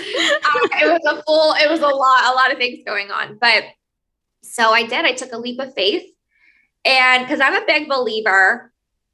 um, 0.46 0.70
it 0.82 0.92
was 0.92 1.18
a 1.18 1.24
full, 1.24 1.54
it 1.54 1.70
was 1.70 1.80
a 1.82 1.88
lot, 1.88 2.34
a 2.34 2.36
lot 2.36 2.52
of 2.52 2.58
things 2.58 2.80
going 2.86 3.12
on. 3.12 3.38
But 3.40 3.64
so 4.44 4.72
I 4.72 4.84
did. 4.84 5.06
I 5.06 5.14
took 5.14 5.32
a 5.32 5.38
leap 5.38 5.60
of 5.60 5.74
faith, 5.74 6.04
and 6.86 7.26
because 7.26 7.40
I'm 7.40 7.56
a 7.56 7.66
big 7.66 7.90
believer, 7.90 8.72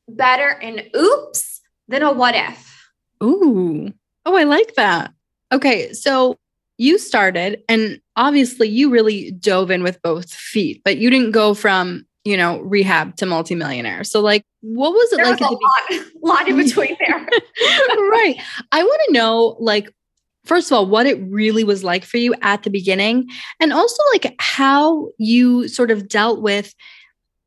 better 0.07 0.49
an 0.49 0.81
oops 0.95 1.61
than 1.87 2.03
a 2.03 2.11
what 2.11 2.35
if. 2.35 2.91
Ooh, 3.23 3.91
oh, 4.25 4.35
I 4.35 4.43
like 4.43 4.75
that. 4.75 5.13
Okay, 5.51 5.93
so 5.93 6.37
you 6.77 6.97
started, 6.97 7.63
and 7.69 7.99
obviously 8.15 8.67
you 8.67 8.89
really 8.89 9.31
dove 9.31 9.71
in 9.71 9.83
with 9.83 10.01
both 10.01 10.31
feet, 10.31 10.81
but 10.83 10.97
you 10.97 11.09
didn't 11.09 11.31
go 11.31 11.53
from 11.53 12.05
you 12.23 12.37
know, 12.37 12.59
rehab 12.59 13.15
to 13.17 13.25
multimillionaire. 13.25 14.03
So 14.03 14.21
like 14.21 14.45
what 14.61 14.91
was 14.91 15.13
it 15.13 15.17
there 15.17 15.25
like? 15.25 15.39
Was 15.41 15.49
a 15.49 15.95
lot, 15.95 16.05
lot 16.21 16.47
in 16.47 16.57
between 16.57 16.95
there. 16.99 17.17
right. 18.11 18.35
I 18.71 18.83
want 18.83 19.01
to 19.07 19.13
know 19.13 19.57
like 19.59 19.91
first 20.45 20.71
of 20.71 20.75
all 20.75 20.85
what 20.85 21.05
it 21.05 21.19
really 21.29 21.63
was 21.63 21.83
like 21.83 22.03
for 22.03 22.17
you 22.17 22.33
at 22.41 22.63
the 22.63 22.69
beginning 22.69 23.27
and 23.59 23.73
also 23.73 24.01
like 24.13 24.35
how 24.39 25.09
you 25.17 25.67
sort 25.67 25.91
of 25.91 26.07
dealt 26.07 26.41
with 26.41 26.73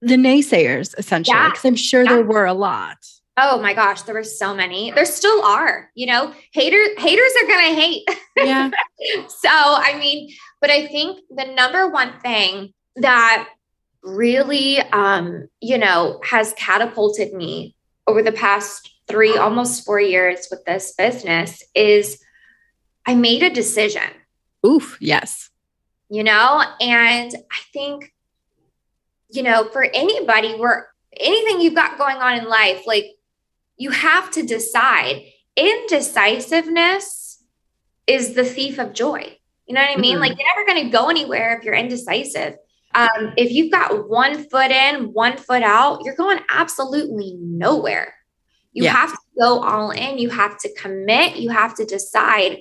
the 0.05 0.17
naysayers 0.17 0.95
essentially 0.99 1.39
because 1.47 1.65
yeah. 1.65 1.69
I'm 1.69 1.77
sure 1.77 2.03
yeah. 2.03 2.11
there 2.15 2.25
were 2.25 2.45
a 2.45 2.55
lot. 2.55 2.99
Oh 3.37 3.61
my 3.61 3.75
gosh, 3.75 4.03
there 4.03 4.15
were 4.15 4.23
so 4.23 4.55
many. 4.55 4.93
There 4.93 5.05
still 5.05 5.43
are, 5.45 5.91
you 5.95 6.07
know, 6.07 6.33
haters 6.53 6.91
haters 6.99 7.33
are 7.43 7.49
going 7.49 7.75
to 7.75 7.81
hate. 7.81 8.09
Yeah. 8.37 8.71
so, 9.29 9.49
I 9.51 9.97
mean, 9.99 10.31
but 10.61 10.71
I 10.71 10.87
think 10.87 11.21
the 11.31 11.47
number 11.47 11.89
one 11.89 12.13
thing 12.21 12.73
that 12.97 13.49
really, 14.03 14.79
um, 14.79 15.49
you 15.61 15.79
know, 15.79 16.21
has 16.25 16.53
catapulted 16.57 17.33
me 17.33 17.75
over 18.07 18.23
the 18.23 18.33
past 18.33 18.91
three, 19.09 19.37
almost 19.37 19.85
four 19.85 20.01
years 20.01 20.47
with 20.51 20.65
this 20.65 20.95
business 20.97 21.63
is 21.75 22.23
I 23.07 23.15
made 23.15 23.43
a 23.43 23.51
decision. 23.51 24.11
Oof, 24.67 24.97
yes. 25.01 25.51
You 26.09 26.25
know, 26.25 26.63
and 26.81 27.35
I 27.51 27.61
think, 27.73 28.14
you 29.35 29.43
know, 29.43 29.69
for 29.73 29.85
anybody 29.85 30.55
where 30.55 30.89
anything 31.19 31.61
you've 31.61 31.75
got 31.75 31.99
going 31.99 32.17
on 32.17 32.39
in 32.39 32.49
life, 32.49 32.87
like 32.87 33.07
you 33.77 33.91
have 33.91 34.31
to 34.33 34.43
decide. 34.43 35.23
Indecisiveness 35.57 37.43
is 38.09 38.35
the 38.35 38.45
thief 38.45 38.79
of 38.79 38.93
joy. 38.93 39.39
You 39.67 39.75
know 39.75 39.81
what 39.81 39.97
I 39.97 40.01
mean? 40.01 40.15
Mm-hmm. 40.15 40.21
Like 40.21 40.37
you're 40.37 40.49
never 40.57 40.67
going 40.67 40.85
to 40.85 40.91
go 40.91 41.09
anywhere 41.11 41.57
if 41.57 41.65
you're 41.65 41.75
indecisive 41.75 42.57
um, 42.95 43.33
if 43.37 43.51
you've 43.51 43.73
got 43.73 44.09
one 44.09 44.49
foot 44.49 44.71
in, 44.71 45.13
one 45.13 45.37
foot 45.37 45.63
out, 45.63 46.01
you're 46.05 46.15
going 46.15 46.39
absolutely 46.49 47.37
nowhere. 47.41 48.15
You 48.73 48.85
yeah. 48.85 48.93
have 48.93 49.13
to 49.13 49.19
go 49.39 49.63
all 49.63 49.91
in. 49.91 50.19
You 50.19 50.31
have 50.31 50.59
to 50.59 50.73
commit. 50.75 51.37
You 51.37 51.51
have 51.51 51.75
to 51.77 51.85
decide. 51.85 52.59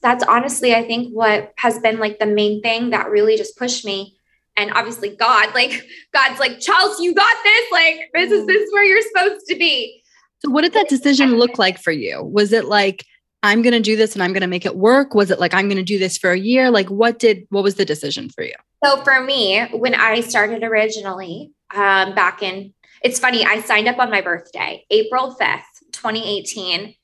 That's 0.00 0.24
honestly, 0.24 0.74
I 0.74 0.84
think, 0.84 1.12
what 1.12 1.52
has 1.56 1.78
been 1.80 1.98
like 1.98 2.18
the 2.18 2.26
main 2.26 2.62
thing 2.62 2.90
that 2.90 3.10
really 3.10 3.36
just 3.36 3.58
pushed 3.58 3.84
me. 3.84 4.17
And 4.58 4.72
obviously, 4.72 5.14
God, 5.16 5.54
like, 5.54 5.86
God's 6.12 6.40
like, 6.40 6.58
Chels, 6.58 6.96
you 6.98 7.14
got 7.14 7.36
this. 7.44 7.72
Like, 7.72 8.10
this 8.12 8.32
is 8.32 8.46
this 8.46 8.60
is 8.60 8.72
where 8.72 8.84
you're 8.84 9.00
supposed 9.02 9.46
to 9.46 9.56
be. 9.56 10.02
So, 10.44 10.50
what 10.50 10.62
did 10.62 10.74
that 10.74 10.88
decision 10.88 11.36
look 11.36 11.58
like 11.58 11.78
for 11.78 11.92
you? 11.92 12.22
Was 12.22 12.52
it 12.52 12.66
like, 12.66 13.06
I'm 13.42 13.62
going 13.62 13.72
to 13.72 13.80
do 13.80 13.96
this 13.96 14.14
and 14.14 14.22
I'm 14.22 14.32
going 14.32 14.42
to 14.42 14.48
make 14.48 14.66
it 14.66 14.76
work? 14.76 15.14
Was 15.14 15.30
it 15.30 15.38
like, 15.38 15.54
I'm 15.54 15.68
going 15.68 15.78
to 15.78 15.84
do 15.84 15.98
this 15.98 16.18
for 16.18 16.32
a 16.32 16.38
year? 16.38 16.70
Like, 16.70 16.88
what 16.88 17.20
did, 17.20 17.46
what 17.50 17.62
was 17.62 17.76
the 17.76 17.84
decision 17.84 18.28
for 18.30 18.42
you? 18.42 18.54
So, 18.84 19.02
for 19.04 19.20
me, 19.20 19.64
when 19.72 19.94
I 19.94 20.20
started 20.20 20.64
originally 20.64 21.52
um, 21.72 22.14
back 22.14 22.42
in, 22.42 22.74
it's 23.02 23.20
funny, 23.20 23.44
I 23.44 23.60
signed 23.60 23.86
up 23.86 23.98
on 23.98 24.10
my 24.10 24.20
birthday, 24.20 24.84
April 24.90 25.36
5th, 25.40 25.62
2018. 25.92 26.94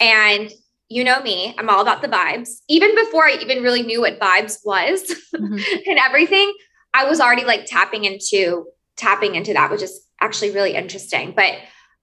And 0.00 0.50
you 0.88 1.04
know 1.04 1.20
me, 1.22 1.54
I'm 1.58 1.68
all 1.68 1.80
about 1.80 2.02
the 2.02 2.08
vibes. 2.08 2.60
Even 2.68 2.94
before 2.94 3.26
I 3.26 3.38
even 3.40 3.62
really 3.62 3.82
knew 3.82 4.00
what 4.00 4.20
vibes 4.20 4.58
was 4.64 5.02
mm-hmm. 5.34 5.54
and 5.86 5.98
everything, 5.98 6.52
I 6.94 7.04
was 7.04 7.20
already 7.20 7.44
like 7.44 7.66
tapping 7.66 8.04
into 8.04 8.66
tapping 8.96 9.34
into 9.34 9.52
that, 9.54 9.70
which 9.70 9.82
is 9.82 10.06
actually 10.20 10.50
really 10.50 10.74
interesting. 10.74 11.32
But 11.34 11.54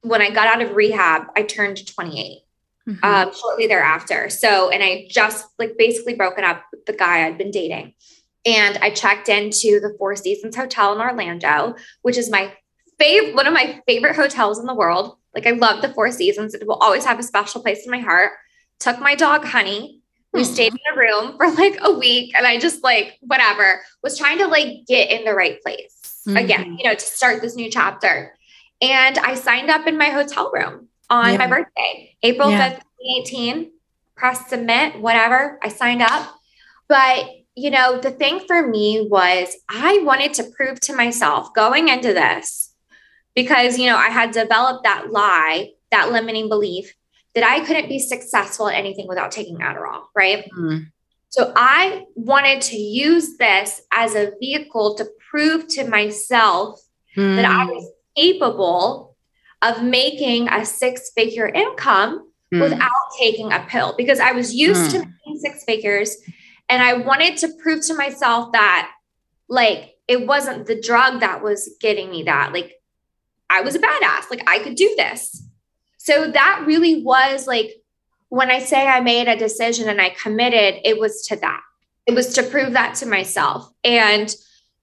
when 0.01 0.22
I 0.22 0.29
got 0.29 0.48
out 0.48 0.62
of 0.62 0.75
rehab, 0.75 1.24
I 1.36 1.43
turned 1.43 1.86
28 1.86 2.41
mm-hmm. 2.88 3.03
um, 3.03 3.34
shortly 3.34 3.67
thereafter. 3.67 4.29
So, 4.29 4.69
and 4.69 4.84
I 4.84 5.08
just 5.10 5.46
like 5.58 5.77
basically 5.77 6.15
broken 6.15 6.43
up 6.43 6.63
with 6.72 6.86
the 6.86 6.93
guy 6.93 7.25
I'd 7.25 7.38
been 7.38 7.51
dating. 7.51 7.93
And 8.46 8.77
I 8.77 8.89
checked 8.89 9.29
into 9.29 9.79
the 9.79 9.93
Four 9.98 10.15
Seasons 10.15 10.55
Hotel 10.55 10.93
in 10.93 11.01
Orlando, 11.01 11.75
which 12.01 12.17
is 12.17 12.29
my 12.29 12.53
favorite, 12.98 13.36
one 13.36 13.48
of 13.48 13.53
my 13.53 13.81
favorite 13.86 14.15
hotels 14.15 14.60
in 14.60 14.65
the 14.65 14.74
world. 14.74 15.17
Like 15.36 15.46
I 15.46 15.51
love 15.51 15.81
the 15.81 15.93
Four 15.93 16.12
Seasons. 16.12 16.53
It 16.53 16.65
will 16.65 16.75
always 16.75 17.05
have 17.05 17.19
a 17.19 17.24
special 17.24 17.62
place 17.62 17.86
in 17.86 17.91
my 17.91 18.00
heart. 18.00 18.31
Took 18.79 19.00
my 19.00 19.15
dog 19.15 19.46
Honey. 19.46 19.99
We 20.31 20.41
mm-hmm. 20.41 20.53
stayed 20.53 20.74
in 20.74 20.93
a 20.93 20.98
room 20.98 21.38
for 21.38 21.50
like 21.51 21.77
a 21.81 21.91
week 21.91 22.36
and 22.36 22.45
I 22.45 22.59
just 22.59 22.83
like 22.83 23.17
whatever 23.21 23.81
was 24.03 24.17
trying 24.17 24.38
to 24.39 24.48
like 24.48 24.86
get 24.88 25.09
in 25.09 25.25
the 25.25 25.33
right 25.33 25.62
place 25.62 26.21
mm-hmm. 26.27 26.38
again, 26.38 26.77
you 26.77 26.83
know, 26.83 26.93
to 26.93 27.00
start 27.00 27.41
this 27.41 27.55
new 27.55 27.69
chapter. 27.69 28.36
And 28.81 29.17
I 29.17 29.36
signed 29.36 29.69
up 29.69 29.88
in 29.88 29.98
my 29.98 30.09
hotel 30.09 30.51
room 30.53 30.88
on 31.09 31.31
yeah. 31.31 31.38
my 31.38 31.48
birthday, 31.48 32.15
April 32.24 32.50
yeah. 32.50 32.74
5th, 32.74 32.81
2018. 33.25 33.71
Press 34.15 34.50
submit, 34.50 35.00
whatever. 35.00 35.57
I 35.63 35.69
signed 35.69 36.01
up. 36.01 36.36
But, 36.88 37.29
you 37.55 37.71
know, 37.71 38.00
the 38.00 38.12
thing 38.12 38.41
for 38.48 38.67
me 38.67 39.07
was 39.09 39.55
I 39.69 40.00
wanted 40.03 40.33
to 40.36 40.43
prove 40.43 40.79
to 40.81 40.95
myself 40.95 41.53
going 41.53 41.88
into 41.88 42.13
this 42.13 42.74
because, 43.36 43.77
you 43.77 43.88
know, 43.88 43.95
I 43.95 44.09
had 44.09 44.31
developed 44.31 44.83
that 44.83 45.12
lie, 45.12 45.71
that 45.91 46.12
limiting 46.12 46.50
belief 46.50 46.93
that 47.36 47.43
I 47.43 47.65
couldn't 47.65 47.89
be 47.89 48.00
successful 48.00 48.67
at 48.67 48.75
anything 48.75 49.07
without 49.07 49.31
taking 49.31 49.57
Adderall, 49.57 50.03
right? 50.15 50.50
Mm. 50.57 50.88
So 51.29 51.53
I 51.55 52.05
wanted 52.15 52.62
to 52.63 52.77
use 52.77 53.38
this 53.38 53.81
as 53.91 54.15
a 54.15 54.31
vehicle 54.39 54.95
to 54.95 55.07
prove 55.29 55.67
to 55.69 55.88
myself 55.88 56.81
mm. 57.15 57.36
that 57.36 57.45
I 57.45 57.65
was 57.65 57.91
capable 58.17 59.15
of 59.62 59.83
making 59.83 60.50
a 60.50 60.65
six 60.65 61.12
figure 61.15 61.48
income 61.48 62.31
mm. 62.53 62.62
without 62.62 62.89
taking 63.19 63.51
a 63.51 63.59
pill 63.69 63.93
because 63.95 64.19
I 64.19 64.31
was 64.31 64.53
used 64.53 64.91
to 64.91 65.00
making 65.00 65.39
six 65.39 65.63
figures 65.65 66.15
and 66.67 66.81
I 66.81 66.93
wanted 66.93 67.38
to 67.38 67.50
prove 67.62 67.86
to 67.88 67.95
myself 67.95 68.51
that 68.53 68.91
like 69.48 69.95
it 70.07 70.25
wasn't 70.25 70.65
the 70.65 70.79
drug 70.79 71.19
that 71.19 71.43
was 71.43 71.75
getting 71.79 72.09
me 72.09 72.24
that 72.24 72.53
like 72.53 72.74
I 73.50 73.62
was 73.62 73.75
a 73.75 73.79
badass 73.79 74.29
like 74.29 74.43
I 74.48 74.59
could 74.59 74.75
do 74.75 74.93
this. 74.98 75.43
So 76.00 76.32
that 76.32 76.63
really 76.65 77.03
was 77.03 77.46
like 77.46 77.75
when 78.29 78.50
I 78.50 78.60
say 78.60 78.88
I 78.88 79.00
made 79.00 79.27
a 79.27 79.38
decision 79.38 79.88
and 79.88 80.01
I 80.01 80.10
committed 80.10 80.82
it 80.84 81.00
was 81.00 81.27
to 81.27 81.36
that. 81.38 81.62
It 82.08 82.15
was 82.15 82.34
to 82.34 82.44
prove 82.44 82.74
that 82.74 82.96
to 82.96 83.06
myself 83.06 83.72
and 83.84 84.34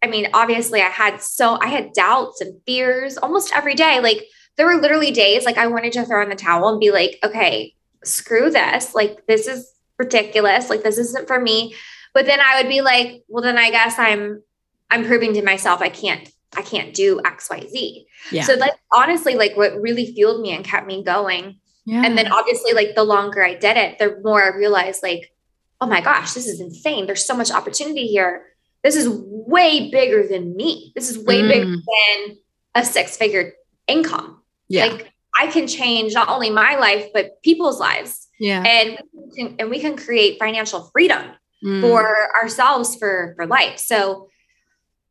I 0.03 0.09
mean, 0.09 0.29
obviously, 0.35 0.83
I 0.83 0.89
had 0.89 1.21
so 1.21 1.59
I 1.61 1.69
had 1.69 1.93
doubts 1.93 2.41
and 2.41 2.61
fears 2.67 3.17
almost 3.17 3.53
every 3.55 3.75
day. 3.75 4.01
Like, 4.01 4.25
there 4.57 4.67
were 4.67 4.81
literally 4.81 5.11
days 5.11 5.45
like 5.45 5.59
I 5.59 5.67
wanted 5.67 5.93
to 5.95 6.05
throw 6.05 6.23
in 6.23 6.29
the 6.29 6.37
towel 6.37 6.69
and 6.69 6.79
be 6.81 6.91
like, 6.91 7.19
okay, 7.25 7.75
screw 8.05 8.51
this. 8.51 8.95
Like, 8.95 9.27
this 9.27 9.47
is 9.47 9.73
ridiculous. 9.99 10.71
Like, 10.71 10.83
this 10.83 10.99
isn't 10.99 11.27
for 11.27 11.41
me. 11.41 11.75
But 12.15 12.27
then 12.27 12.41
I 12.41 12.61
would 12.61 12.69
be 12.69 12.83
like, 12.83 13.25
well, 13.29 13.43
then 13.43 13.59
I 13.59 13.71
guess 13.71 13.99
I'm 13.99 14.43
I'm 14.91 15.05
proving 15.05 15.35
to 15.35 15.43
myself 15.43 15.81
I 15.81 15.89
can't 15.89 16.31
I 16.57 16.63
can't 16.63 16.95
do 16.95 17.21
XYZ. 17.25 18.05
Yeah. 18.31 18.43
So 18.43 18.57
that's 18.57 18.77
honestly 18.93 19.35
like 19.35 19.57
what 19.57 19.81
really 19.81 20.07
fueled 20.07 20.41
me 20.41 20.55
and 20.55 20.65
kept 20.65 20.87
me 20.87 21.05
going. 21.05 21.61
Yeah. 21.85 22.03
And 22.05 22.19
then 22.19 22.33
obviously, 22.33 22.73
like 22.73 22.95
the 22.95 23.05
longer 23.05 23.45
I 23.45 23.55
did 23.55 23.77
it, 23.77 23.99
the 23.99 24.19
more 24.23 24.43
I 24.43 24.57
realized, 24.57 25.03
like, 25.03 25.33
oh 25.81 25.87
my 25.87 26.01
gosh, 26.01 26.33
this 26.33 26.47
is 26.47 26.61
insane. 26.61 27.07
There's 27.07 27.25
so 27.25 27.37
much 27.37 27.51
opportunity 27.51 28.07
here. 28.07 28.45
This 28.83 28.97
is 28.97 29.09
way 29.09 29.91
bigger 29.91 30.27
than 30.27 30.57
me. 30.57 30.93
This 30.95 31.11
is 31.11 31.19
way 31.25 31.43
mm. 31.43 31.49
bigger 31.49 31.65
than 31.71 32.37
a 32.75 32.85
six 32.85 33.17
figure 33.17 33.53
income. 33.87 34.43
Yeah. 34.69 34.87
Like 34.87 35.13
I 35.39 35.47
can 35.49 35.67
change 35.69 36.15
not 36.15 36.29
only 36.29 36.51
my 36.51 36.77
life, 36.77 37.07
but 37.13 37.41
people's 37.43 37.79
lives. 37.79 38.29
Yeah. 38.41 38.63
And 38.63 38.99
we 39.13 39.37
can, 39.37 39.57
and 39.59 39.71
we 39.71 39.81
can 39.81 39.97
create 39.97 40.39
financial 40.39 40.91
freedom 40.93 41.23
Mm. 41.65 41.81
for 41.81 42.29
ourselves 42.43 42.97
for 42.97 43.33
for 43.35 43.47
life. 43.47 43.79
So 43.79 44.29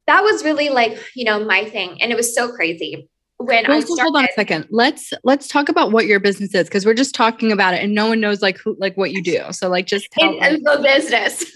that 0.07 0.23
was 0.23 0.43
really 0.43 0.69
like, 0.69 0.97
you 1.15 1.25
know, 1.25 1.43
my 1.43 1.65
thing. 1.65 2.01
And 2.01 2.11
it 2.11 2.15
was 2.15 2.33
so 2.33 2.51
crazy 2.51 3.09
when 3.37 3.65
Well, 3.67 3.77
I 3.77 3.79
started. 3.81 4.01
hold 4.01 4.15
on 4.17 4.25
a 4.25 4.33
second. 4.33 4.67
Let's 4.69 5.13
let's 5.23 5.47
talk 5.47 5.69
about 5.69 5.91
what 5.91 6.05
your 6.05 6.19
business 6.19 6.53
is 6.53 6.67
because 6.67 6.85
we're 6.85 6.93
just 6.93 7.15
talking 7.15 7.51
about 7.51 7.73
it 7.73 7.83
and 7.83 7.93
no 7.93 8.07
one 8.07 8.19
knows 8.19 8.41
like 8.41 8.57
who 8.57 8.75
like 8.79 8.95
what 8.97 9.11
you 9.11 9.23
do. 9.23 9.41
So 9.51 9.69
like 9.69 9.85
just 9.87 10.09
tell 10.11 10.37
in 10.37 10.63
the 10.63 10.79
business. 10.81 11.45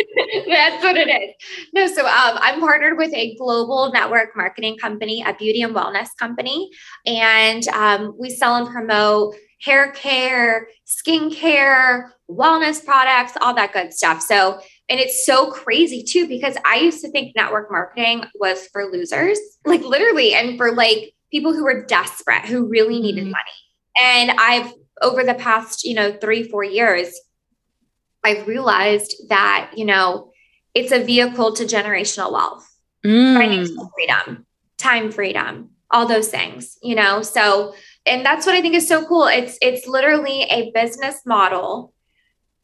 That's 0.48 0.82
what 0.82 0.96
it 0.96 1.08
is. 1.08 1.34
No, 1.72 1.86
so 1.86 2.06
um, 2.06 2.38
I'm 2.40 2.60
partnered 2.60 2.96
with 2.96 3.12
a 3.14 3.34
global 3.36 3.90
network 3.92 4.36
marketing 4.36 4.76
company, 4.78 5.22
a 5.26 5.34
beauty 5.34 5.62
and 5.62 5.74
wellness 5.74 6.08
company, 6.18 6.70
and 7.06 7.66
um, 7.68 8.14
we 8.18 8.30
sell 8.30 8.56
and 8.56 8.68
promote 8.68 9.34
hair 9.62 9.92
care, 9.92 10.68
skincare, 10.86 12.10
wellness 12.30 12.84
products, 12.84 13.32
all 13.40 13.54
that 13.54 13.72
good 13.72 13.92
stuff. 13.92 14.22
So, 14.22 14.60
and 14.90 14.98
it's 15.00 15.24
so 15.24 15.50
crazy 15.50 16.02
too 16.02 16.26
because 16.28 16.56
I 16.66 16.76
used 16.76 17.00
to 17.02 17.10
think 17.10 17.34
network 17.36 17.70
marketing 17.70 18.24
was 18.34 18.66
for 18.72 18.90
losers, 18.90 19.38
like 19.64 19.82
literally, 19.82 20.34
and 20.34 20.58
for 20.58 20.72
like 20.72 21.14
people 21.30 21.54
who 21.54 21.64
were 21.64 21.84
desperate, 21.86 22.44
who 22.44 22.66
really 22.66 23.00
needed 23.00 23.24
Mhm. 23.24 23.30
money. 23.30 23.58
And 24.00 24.32
I've 24.32 24.72
over 25.00 25.24
the 25.24 25.34
past, 25.34 25.84
you 25.84 25.94
know, 25.94 26.12
three, 26.12 26.42
four 26.42 26.62
years, 26.64 27.14
I've 28.22 28.46
realized 28.46 29.14
that, 29.30 29.70
you 29.76 29.84
know, 29.86 30.30
it's 30.74 30.92
a 30.92 31.02
vehicle 31.02 31.54
to 31.54 31.64
generational 31.64 32.32
wealth, 32.32 32.68
Mm. 33.04 33.34
financial 33.34 33.90
freedom, 33.94 34.46
time 34.76 35.10
freedom, 35.10 35.70
all 35.90 36.06
those 36.06 36.28
things, 36.28 36.76
you 36.82 36.94
know. 36.94 37.22
So, 37.22 37.74
and 38.04 38.24
that's 38.24 38.44
what 38.44 38.54
I 38.54 38.60
think 38.60 38.74
is 38.74 38.86
so 38.88 39.04
cool. 39.06 39.26
It's 39.26 39.56
it's 39.62 39.86
literally 39.86 40.42
a 40.42 40.70
business 40.72 41.22
model. 41.24 41.92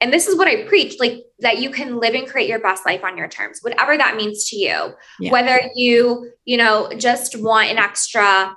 And 0.01 0.13
this 0.13 0.27
is 0.27 0.37
what 0.37 0.47
I 0.47 0.65
preach, 0.65 0.97
like 1.01 1.25
that 1.39 1.59
you 1.59 1.71
can 1.71 1.99
live 1.99 2.15
and 2.15 2.29
create 2.29 2.49
your 2.49 2.59
best 2.59 2.85
life 2.85 3.03
on 3.03 3.17
your 3.17 3.29
terms, 3.29 3.61
whatever 3.63 3.97
that 3.97 4.17
means 4.17 4.49
to 4.51 4.57
you. 4.57 4.95
Yeah. 5.21 5.33
Whether 5.33 5.71
you, 5.75 6.33
you 6.45 6.57
know, 6.59 6.91
just 6.97 7.41
want 7.41 7.71
an 7.71 7.79
extra 7.79 8.57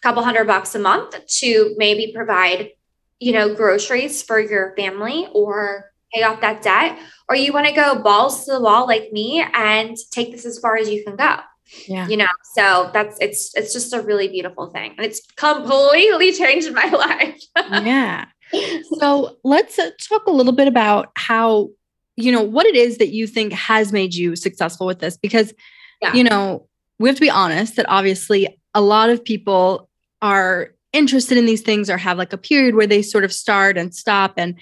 couple 0.00 0.22
hundred 0.22 0.46
bucks 0.46 0.74
a 0.74 0.78
month 0.78 1.16
to 1.26 1.74
maybe 1.78 2.12
provide, 2.12 2.70
you 3.18 3.32
know, 3.32 3.54
groceries 3.54 4.22
for 4.22 4.38
your 4.38 4.74
family 4.76 5.28
or 5.32 5.92
pay 6.12 6.22
off 6.22 6.40
that 6.40 6.62
debt, 6.62 6.98
or 7.28 7.36
you 7.36 7.52
want 7.52 7.66
to 7.66 7.72
go 7.72 8.00
balls 8.02 8.44
to 8.44 8.52
the 8.52 8.60
wall 8.60 8.86
like 8.86 9.12
me 9.12 9.44
and 9.54 9.96
take 10.10 10.30
this 10.32 10.44
as 10.44 10.58
far 10.58 10.76
as 10.76 10.88
you 10.88 11.02
can 11.02 11.16
go. 11.16 11.36
Yeah. 11.86 12.06
You 12.06 12.18
know, 12.18 12.28
so 12.54 12.90
that's 12.92 13.16
it's 13.20 13.54
it's 13.54 13.72
just 13.72 13.94
a 13.94 14.02
really 14.02 14.28
beautiful 14.28 14.70
thing. 14.70 14.94
And 14.96 15.06
it's 15.06 15.22
completely 15.36 16.32
changed 16.32 16.72
my 16.72 16.84
life. 16.90 17.40
yeah. 17.84 18.26
So 18.98 19.36
let's 19.44 19.78
uh, 19.78 19.90
talk 20.00 20.26
a 20.26 20.30
little 20.30 20.52
bit 20.52 20.68
about 20.68 21.10
how, 21.16 21.70
you 22.16 22.30
know, 22.32 22.42
what 22.42 22.66
it 22.66 22.76
is 22.76 22.98
that 22.98 23.08
you 23.08 23.26
think 23.26 23.52
has 23.52 23.92
made 23.92 24.14
you 24.14 24.36
successful 24.36 24.86
with 24.86 24.98
this. 24.98 25.16
Because, 25.16 25.54
Yeah. 26.00 26.14
you 26.14 26.24
know, 26.24 26.66
we 26.98 27.08
have 27.08 27.16
to 27.16 27.20
be 27.20 27.30
honest 27.30 27.76
that 27.76 27.86
obviously 27.88 28.58
a 28.74 28.80
lot 28.80 29.10
of 29.10 29.24
people 29.24 29.88
are 30.20 30.74
interested 30.92 31.38
in 31.38 31.46
these 31.46 31.62
things 31.62 31.88
or 31.88 31.96
have 31.96 32.18
like 32.18 32.32
a 32.32 32.38
period 32.38 32.74
where 32.74 32.86
they 32.86 33.02
sort 33.02 33.24
of 33.24 33.32
start 33.32 33.78
and 33.78 33.94
stop. 33.94 34.34
And 34.36 34.54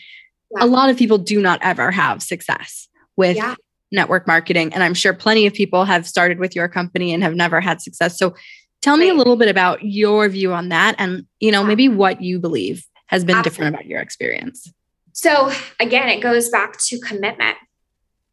Yeah. 0.57 0.65
a 0.65 0.67
lot 0.67 0.91
of 0.91 0.97
people 0.97 1.19
do 1.19 1.41
not 1.41 1.59
ever 1.63 1.91
have 1.91 2.23
success 2.23 2.89
with 3.17 3.37
Yeah. 3.37 3.57
network 3.91 4.27
marketing. 4.27 4.73
And 4.73 4.83
I'm 4.83 4.95
sure 4.95 5.13
plenty 5.13 5.47
of 5.47 5.53
people 5.55 5.85
have 5.85 6.07
started 6.07 6.39
with 6.39 6.55
your 6.55 6.69
company 6.69 7.13
and 7.13 7.23
have 7.23 7.35
never 7.35 7.61
had 7.61 7.83
success. 7.83 8.17
So 8.17 8.35
tell 8.81 8.97
me 8.97 9.09
a 9.09 9.15
little 9.15 9.37
bit 9.37 9.49
about 9.49 9.85
your 9.85 10.29
view 10.29 10.53
on 10.53 10.69
that 10.71 10.95
and, 10.99 11.27
you 11.41 11.51
know, 11.53 11.63
maybe 11.65 11.89
what 11.89 12.23
you 12.23 12.39
believe 12.39 12.87
has 13.11 13.25
been 13.25 13.43
different 13.43 13.75
about 13.75 13.87
your 13.87 14.01
experience. 14.01 14.73
So 15.13 15.51
again, 15.81 16.09
it 16.09 16.21
goes 16.21 16.49
back 16.49 16.79
to 16.79 17.01
commitment. 17.01 17.57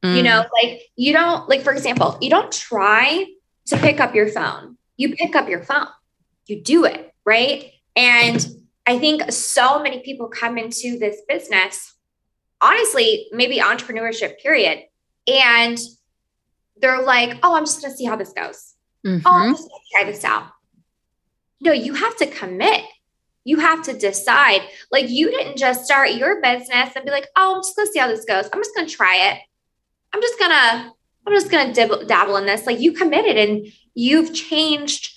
You 0.03 0.21
Mm. 0.21 0.23
know, 0.25 0.45
like 0.61 0.83
you 0.95 1.11
don't 1.11 1.49
like, 1.49 1.63
for 1.63 1.73
example, 1.73 2.17
you 2.21 2.29
don't 2.29 2.51
try 2.51 3.25
to 3.65 3.77
pick 3.77 3.99
up 3.99 4.13
your 4.13 4.27
phone. 4.29 4.77
You 4.95 5.15
pick 5.15 5.35
up 5.35 5.49
your 5.49 5.63
phone. 5.63 5.87
You 6.45 6.61
do 6.61 6.85
it, 6.85 7.11
right? 7.25 7.71
And 7.95 8.45
I 8.85 8.99
think 8.99 9.31
so 9.31 9.81
many 9.81 10.01
people 10.01 10.27
come 10.27 10.59
into 10.59 10.99
this 10.99 11.17
business, 11.27 11.95
honestly, 12.61 13.27
maybe 13.31 13.57
entrepreneurship, 13.57 14.37
period. 14.39 14.83
And 15.27 15.79
they're 16.79 17.01
like, 17.01 17.39
oh, 17.41 17.55
I'm 17.55 17.65
just 17.65 17.81
gonna 17.81 17.95
see 17.97 18.05
how 18.05 18.15
this 18.15 18.31
goes. 18.33 18.75
Mhm. 19.03 19.23
oh, 19.25 19.31
I'm 19.33 19.55
just 19.55 19.67
gonna 19.67 19.83
try 19.91 20.03
this 20.11 20.23
out. 20.23 20.49
No, 21.59 21.71
you 21.71 21.95
have 21.95 22.15
to 22.17 22.27
commit. 22.27 22.83
You 23.47 23.59
have 23.59 23.81
to 23.83 23.97
decide. 23.97 24.61
Like 24.91 25.09
you 25.09 25.31
didn't 25.31 25.55
just 25.57 25.85
start 25.85 26.15
your 26.15 26.41
business 26.41 26.89
and 26.95 27.05
be 27.05 27.11
like, 27.11 27.27
oh, 27.37 27.55
I'm 27.55 27.61
just 27.61 27.77
gonna 27.77 27.89
see 27.89 27.99
how 27.99 28.07
this 28.07 28.25
goes. 28.25 28.49
I'm 28.51 28.59
just 28.59 28.75
gonna 28.75 28.89
try 28.89 29.31
it. 29.31 29.39
I'm 30.13 30.21
just 30.21 30.37
gonna, 30.37 30.91
I'm 31.25 31.33
just 31.33 31.49
gonna 31.49 31.73
dibble, 31.73 32.05
dabble 32.05 32.35
in 32.35 32.45
this. 32.45 32.65
Like 32.65 32.81
you 32.81 32.91
committed 32.91 33.37
and 33.37 33.67
you've 33.95 34.33
changed 34.33 35.13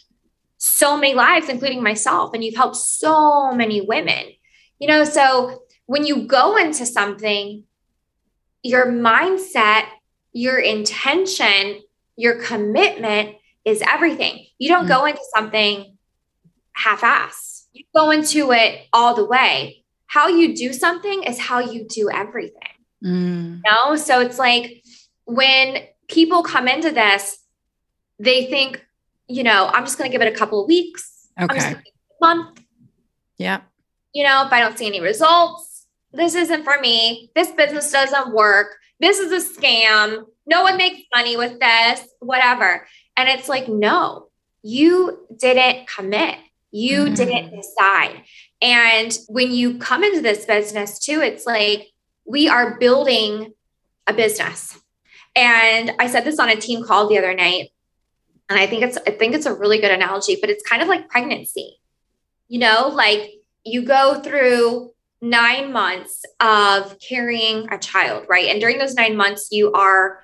so 0.58 0.96
many 0.96 1.14
lives, 1.14 1.48
including 1.48 1.82
myself, 1.82 2.32
and 2.32 2.44
you've 2.44 2.54
helped 2.54 2.76
so 2.76 3.50
many 3.50 3.80
women. 3.80 4.26
You 4.78 4.86
know, 4.86 5.02
so 5.02 5.62
when 5.86 6.06
you 6.06 6.28
go 6.28 6.56
into 6.56 6.86
something, 6.86 7.64
your 8.62 8.86
mindset, 8.86 9.86
your 10.32 10.60
intention, 10.60 11.80
your 12.14 12.40
commitment 12.40 13.34
is 13.64 13.82
everything. 13.82 14.46
You 14.58 14.68
don't 14.68 14.84
mm. 14.84 14.88
go 14.88 15.06
into 15.06 15.20
something 15.34 15.96
half 16.74 17.02
ass. 17.02 17.49
You 17.72 17.84
go 17.94 18.10
into 18.10 18.52
it 18.52 18.86
all 18.92 19.14
the 19.14 19.24
way. 19.24 19.84
How 20.06 20.28
you 20.28 20.56
do 20.56 20.72
something 20.72 21.22
is 21.22 21.38
how 21.38 21.60
you 21.60 21.86
do 21.88 22.10
everything. 22.10 22.56
Mm. 23.04 23.56
You 23.56 23.62
know? 23.70 23.96
So 23.96 24.20
it's 24.20 24.38
like 24.38 24.82
when 25.24 25.84
people 26.08 26.42
come 26.42 26.66
into 26.66 26.90
this, 26.90 27.38
they 28.18 28.46
think, 28.46 28.84
you 29.28 29.42
know, 29.42 29.70
I'm 29.72 29.84
just 29.84 29.96
going 29.98 30.10
to 30.10 30.12
give 30.12 30.26
it 30.26 30.32
a 30.32 30.36
couple 30.36 30.62
of 30.62 30.68
weeks. 30.68 31.28
I'm 31.36 31.48
just 31.48 31.60
Okay. 31.60 31.74
give 31.74 31.78
it 31.78 31.92
a 32.20 32.26
month. 32.26 32.60
Yeah. 33.38 33.60
You 34.12 34.24
know, 34.24 34.44
if 34.46 34.52
I 34.52 34.60
don't 34.60 34.76
see 34.76 34.86
any 34.86 35.00
results, 35.00 35.86
this 36.12 36.34
isn't 36.34 36.64
for 36.64 36.78
me. 36.80 37.30
This 37.36 37.52
business 37.52 37.90
doesn't 37.92 38.34
work. 38.34 38.76
This 38.98 39.18
is 39.20 39.32
a 39.32 39.60
scam. 39.60 40.24
No 40.46 40.62
one 40.62 40.76
makes 40.76 41.02
money 41.14 41.36
with 41.36 41.60
this, 41.60 42.02
whatever. 42.18 42.86
And 43.16 43.28
it's 43.28 43.48
like, 43.48 43.68
no, 43.68 44.26
you 44.62 45.26
didn't 45.38 45.86
commit. 45.88 46.36
You 46.72 47.06
Mhm. 47.06 47.16
didn't 47.16 47.56
decide. 47.56 48.22
And 48.62 49.16
when 49.28 49.50
you 49.52 49.78
come 49.78 50.04
into 50.04 50.20
this 50.20 50.44
business 50.44 50.98
too, 50.98 51.20
it's 51.20 51.46
like 51.46 51.88
we 52.24 52.48
are 52.48 52.78
building 52.78 53.54
a 54.06 54.12
business. 54.12 54.78
And 55.34 55.92
I 55.98 56.06
said 56.08 56.24
this 56.24 56.38
on 56.38 56.48
a 56.48 56.56
team 56.56 56.84
call 56.84 57.08
the 57.08 57.18
other 57.18 57.34
night. 57.34 57.70
And 58.48 58.58
I 58.58 58.66
think 58.66 58.82
it's 58.82 58.98
I 59.06 59.12
think 59.12 59.34
it's 59.34 59.46
a 59.46 59.54
really 59.54 59.78
good 59.80 59.90
analogy, 59.92 60.36
but 60.40 60.50
it's 60.50 60.68
kind 60.68 60.82
of 60.82 60.88
like 60.88 61.08
pregnancy. 61.08 61.80
You 62.48 62.60
know, 62.60 62.88
like 62.92 63.30
you 63.64 63.82
go 63.82 64.20
through 64.20 64.90
nine 65.22 65.72
months 65.72 66.24
of 66.40 66.98
carrying 66.98 67.70
a 67.72 67.78
child, 67.78 68.26
right? 68.28 68.46
And 68.48 68.60
during 68.60 68.78
those 68.78 68.94
nine 68.94 69.16
months, 69.16 69.48
you 69.50 69.72
are 69.72 70.22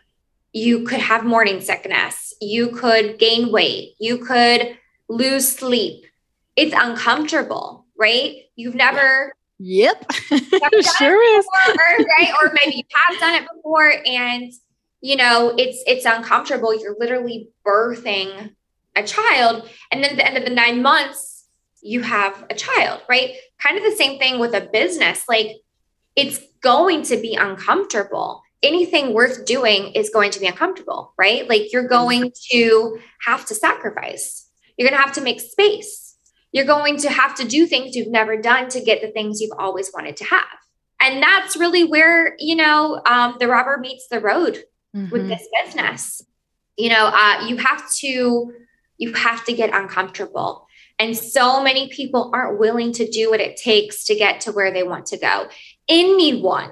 you 0.53 0.85
could 0.85 1.01
have 1.01 1.23
morning 1.25 1.61
sickness, 1.61 2.33
you 2.41 2.69
could 2.69 3.19
gain 3.19 3.53
weight, 3.53 3.95
you 3.99 4.19
could 4.19 4.79
lose 5.09 5.47
sleep. 5.55 6.07
It's 6.57 6.75
uncomfortable, 6.77 7.87
right? 7.99 8.37
You've 8.57 8.75
never 8.75 9.35
Yep. 9.59 10.05
it 10.31 10.87
sure 10.99 11.38
is. 11.38 11.47
before, 11.47 12.07
right? 12.19 12.33
Or 12.42 12.53
maybe 12.53 12.77
you 12.77 12.83
have 12.95 13.19
done 13.19 13.42
it 13.42 13.49
before 13.55 13.92
and 14.05 14.53
you 15.01 15.16
know 15.16 15.55
it's 15.57 15.83
it's 15.87 16.05
uncomfortable. 16.05 16.79
You're 16.79 16.97
literally 16.99 17.51
birthing 17.66 18.55
a 18.97 19.03
child. 19.03 19.69
And 19.92 20.03
then 20.03 20.12
at 20.12 20.16
the 20.16 20.27
end 20.27 20.38
of 20.38 20.45
the 20.45 20.55
nine 20.55 20.83
months, 20.83 21.45
you 21.83 22.03
have 22.03 22.45
a 22.51 22.55
child, 22.55 23.03
right? 23.09 23.35
Kind 23.59 23.77
of 23.77 23.85
the 23.85 23.97
same 23.97 24.19
thing 24.19 24.40
with 24.40 24.55
a 24.55 24.69
business. 24.73 25.25
Like 25.29 25.49
it's 26.16 26.40
going 26.62 27.03
to 27.03 27.16
be 27.16 27.35
uncomfortable. 27.35 28.42
Anything 28.62 29.12
worth 29.12 29.45
doing 29.45 29.92
is 29.92 30.11
going 30.11 30.31
to 30.33 30.40
be 30.40 30.47
uncomfortable, 30.47 31.12
right? 31.19 31.49
Like 31.49 31.73
you're 31.73 31.85
mm-hmm. 31.85 32.09
going 32.09 32.33
to 32.51 32.99
have 33.25 33.45
to 33.47 33.55
sacrifice. 33.55 34.49
You're 34.77 34.88
going 34.88 34.99
to 34.99 35.05
have 35.05 35.14
to 35.14 35.21
make 35.21 35.40
space. 35.40 36.06
You're 36.53 36.65
going 36.65 36.97
to 36.99 37.11
have 37.11 37.35
to 37.37 37.45
do 37.47 37.67
things 37.67 37.95
you've 37.95 38.09
never 38.11 38.41
done 38.41 38.69
to 38.71 38.81
get 38.81 39.03
the 39.03 39.11
things 39.11 39.41
you've 39.41 39.59
always 39.59 39.91
wanted 39.93 40.17
to 40.19 40.25
have. 40.25 40.47
And 41.01 41.23
that's 41.23 41.57
really 41.57 41.85
where, 41.85 42.37
you 42.39 42.57
know, 42.57 43.03
um, 43.07 43.37
the 43.39 43.49
rubber 43.49 43.77
meets 43.79 44.09
the 44.09 44.21
road 44.21 44.65
with 44.95 45.23
Mhm. 45.23 45.29
this 45.29 45.47
business. 45.63 46.23
You 46.77 46.89
know, 46.91 47.11
uh, 47.13 47.47
you 47.47 47.57
have 47.59 47.91
to 47.97 48.53
you 48.99 49.13
have 49.13 49.45
to 49.45 49.53
get 49.53 49.75
uncomfortable. 49.75 50.67
And 50.99 51.15
so 51.15 51.63
many 51.63 51.89
people 51.91 52.31
aren't 52.33 52.59
willing 52.59 52.93
to 52.93 53.07
do 53.07 53.29
what 53.29 53.41
it 53.41 53.59
takes 53.59 54.05
to 54.05 54.15
get 54.15 54.41
to 54.43 54.53
where 54.53 54.71
they 54.73 54.83
want 54.83 55.05
to 55.07 55.19
go. 55.19 55.49
Anyone, 55.87 56.71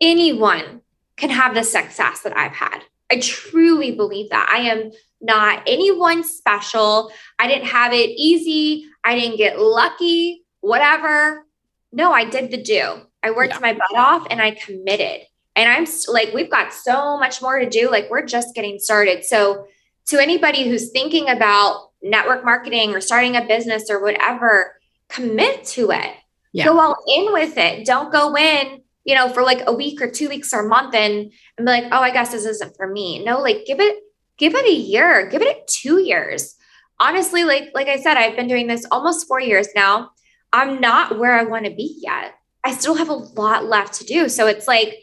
anyone 0.00 0.82
can 1.16 1.30
have 1.30 1.54
the 1.54 1.64
success 1.64 2.20
that 2.20 2.36
I've 2.36 2.52
had. 2.52 2.84
I 3.10 3.18
truly 3.18 3.90
believe 3.90 4.30
that. 4.30 4.48
I 4.52 4.60
am 4.68 4.92
not 5.20 5.62
anyone 5.66 6.24
special. 6.24 7.10
I 7.38 7.46
didn't 7.46 7.66
have 7.66 7.92
it 7.92 8.10
easy. 8.10 8.86
I 9.04 9.18
didn't 9.18 9.36
get 9.36 9.58
lucky. 9.58 10.44
whatever. 10.60 11.44
No, 11.92 12.12
I 12.12 12.24
did 12.24 12.50
the 12.50 12.62
do. 12.62 13.00
I 13.22 13.30
worked 13.30 13.54
yeah. 13.54 13.60
my 13.60 13.72
butt 13.72 13.96
off 13.96 14.26
and 14.30 14.40
I 14.40 14.52
committed. 14.52 15.26
And 15.56 15.68
I'm 15.68 15.86
like, 16.08 16.32
we've 16.32 16.50
got 16.50 16.72
so 16.72 17.18
much 17.18 17.42
more 17.42 17.58
to 17.58 17.68
do. 17.68 17.90
Like, 17.90 18.08
we're 18.08 18.24
just 18.24 18.54
getting 18.54 18.78
started. 18.78 19.24
So, 19.24 19.66
to 20.06 20.18
anybody 20.18 20.68
who's 20.68 20.90
thinking 20.90 21.28
about 21.28 21.90
network 22.02 22.44
marketing 22.44 22.94
or 22.94 23.00
starting 23.00 23.36
a 23.36 23.44
business 23.44 23.90
or 23.90 24.02
whatever, 24.02 24.80
commit 25.08 25.64
to 25.64 25.90
it. 25.90 26.14
Yeah. 26.52 26.64
Go 26.64 26.80
all 26.80 26.96
in 27.06 27.32
with 27.32 27.56
it. 27.58 27.84
Don't 27.84 28.10
go 28.10 28.36
in, 28.36 28.82
you 29.04 29.14
know, 29.14 29.28
for 29.28 29.42
like 29.42 29.62
a 29.66 29.72
week 29.72 30.00
or 30.00 30.10
two 30.10 30.28
weeks 30.28 30.52
or 30.52 30.64
a 30.64 30.68
month 30.68 30.94
and, 30.94 31.32
and 31.58 31.64
be 31.66 31.70
like, 31.70 31.84
oh, 31.92 32.00
I 32.00 32.10
guess 32.10 32.32
this 32.32 32.44
isn't 32.44 32.76
for 32.76 32.88
me. 32.88 33.24
No, 33.24 33.40
like 33.40 33.64
give 33.66 33.80
it, 33.80 33.98
give 34.40 34.54
it 34.54 34.64
a 34.64 34.72
year, 34.72 35.28
give 35.28 35.42
it 35.42 35.68
two 35.68 36.00
years. 36.00 36.56
Honestly, 36.98 37.44
like, 37.44 37.70
like 37.74 37.88
I 37.88 38.00
said, 38.00 38.16
I've 38.16 38.36
been 38.36 38.48
doing 38.48 38.66
this 38.66 38.86
almost 38.90 39.28
four 39.28 39.38
years 39.38 39.68
now. 39.76 40.10
I'm 40.52 40.80
not 40.80 41.18
where 41.18 41.38
I 41.38 41.44
want 41.44 41.66
to 41.66 41.70
be 41.70 42.00
yet. 42.02 42.34
I 42.64 42.72
still 42.72 42.94
have 42.94 43.10
a 43.10 43.14
lot 43.14 43.66
left 43.66 43.94
to 43.94 44.04
do. 44.04 44.28
So 44.28 44.46
it's 44.46 44.66
like, 44.66 44.94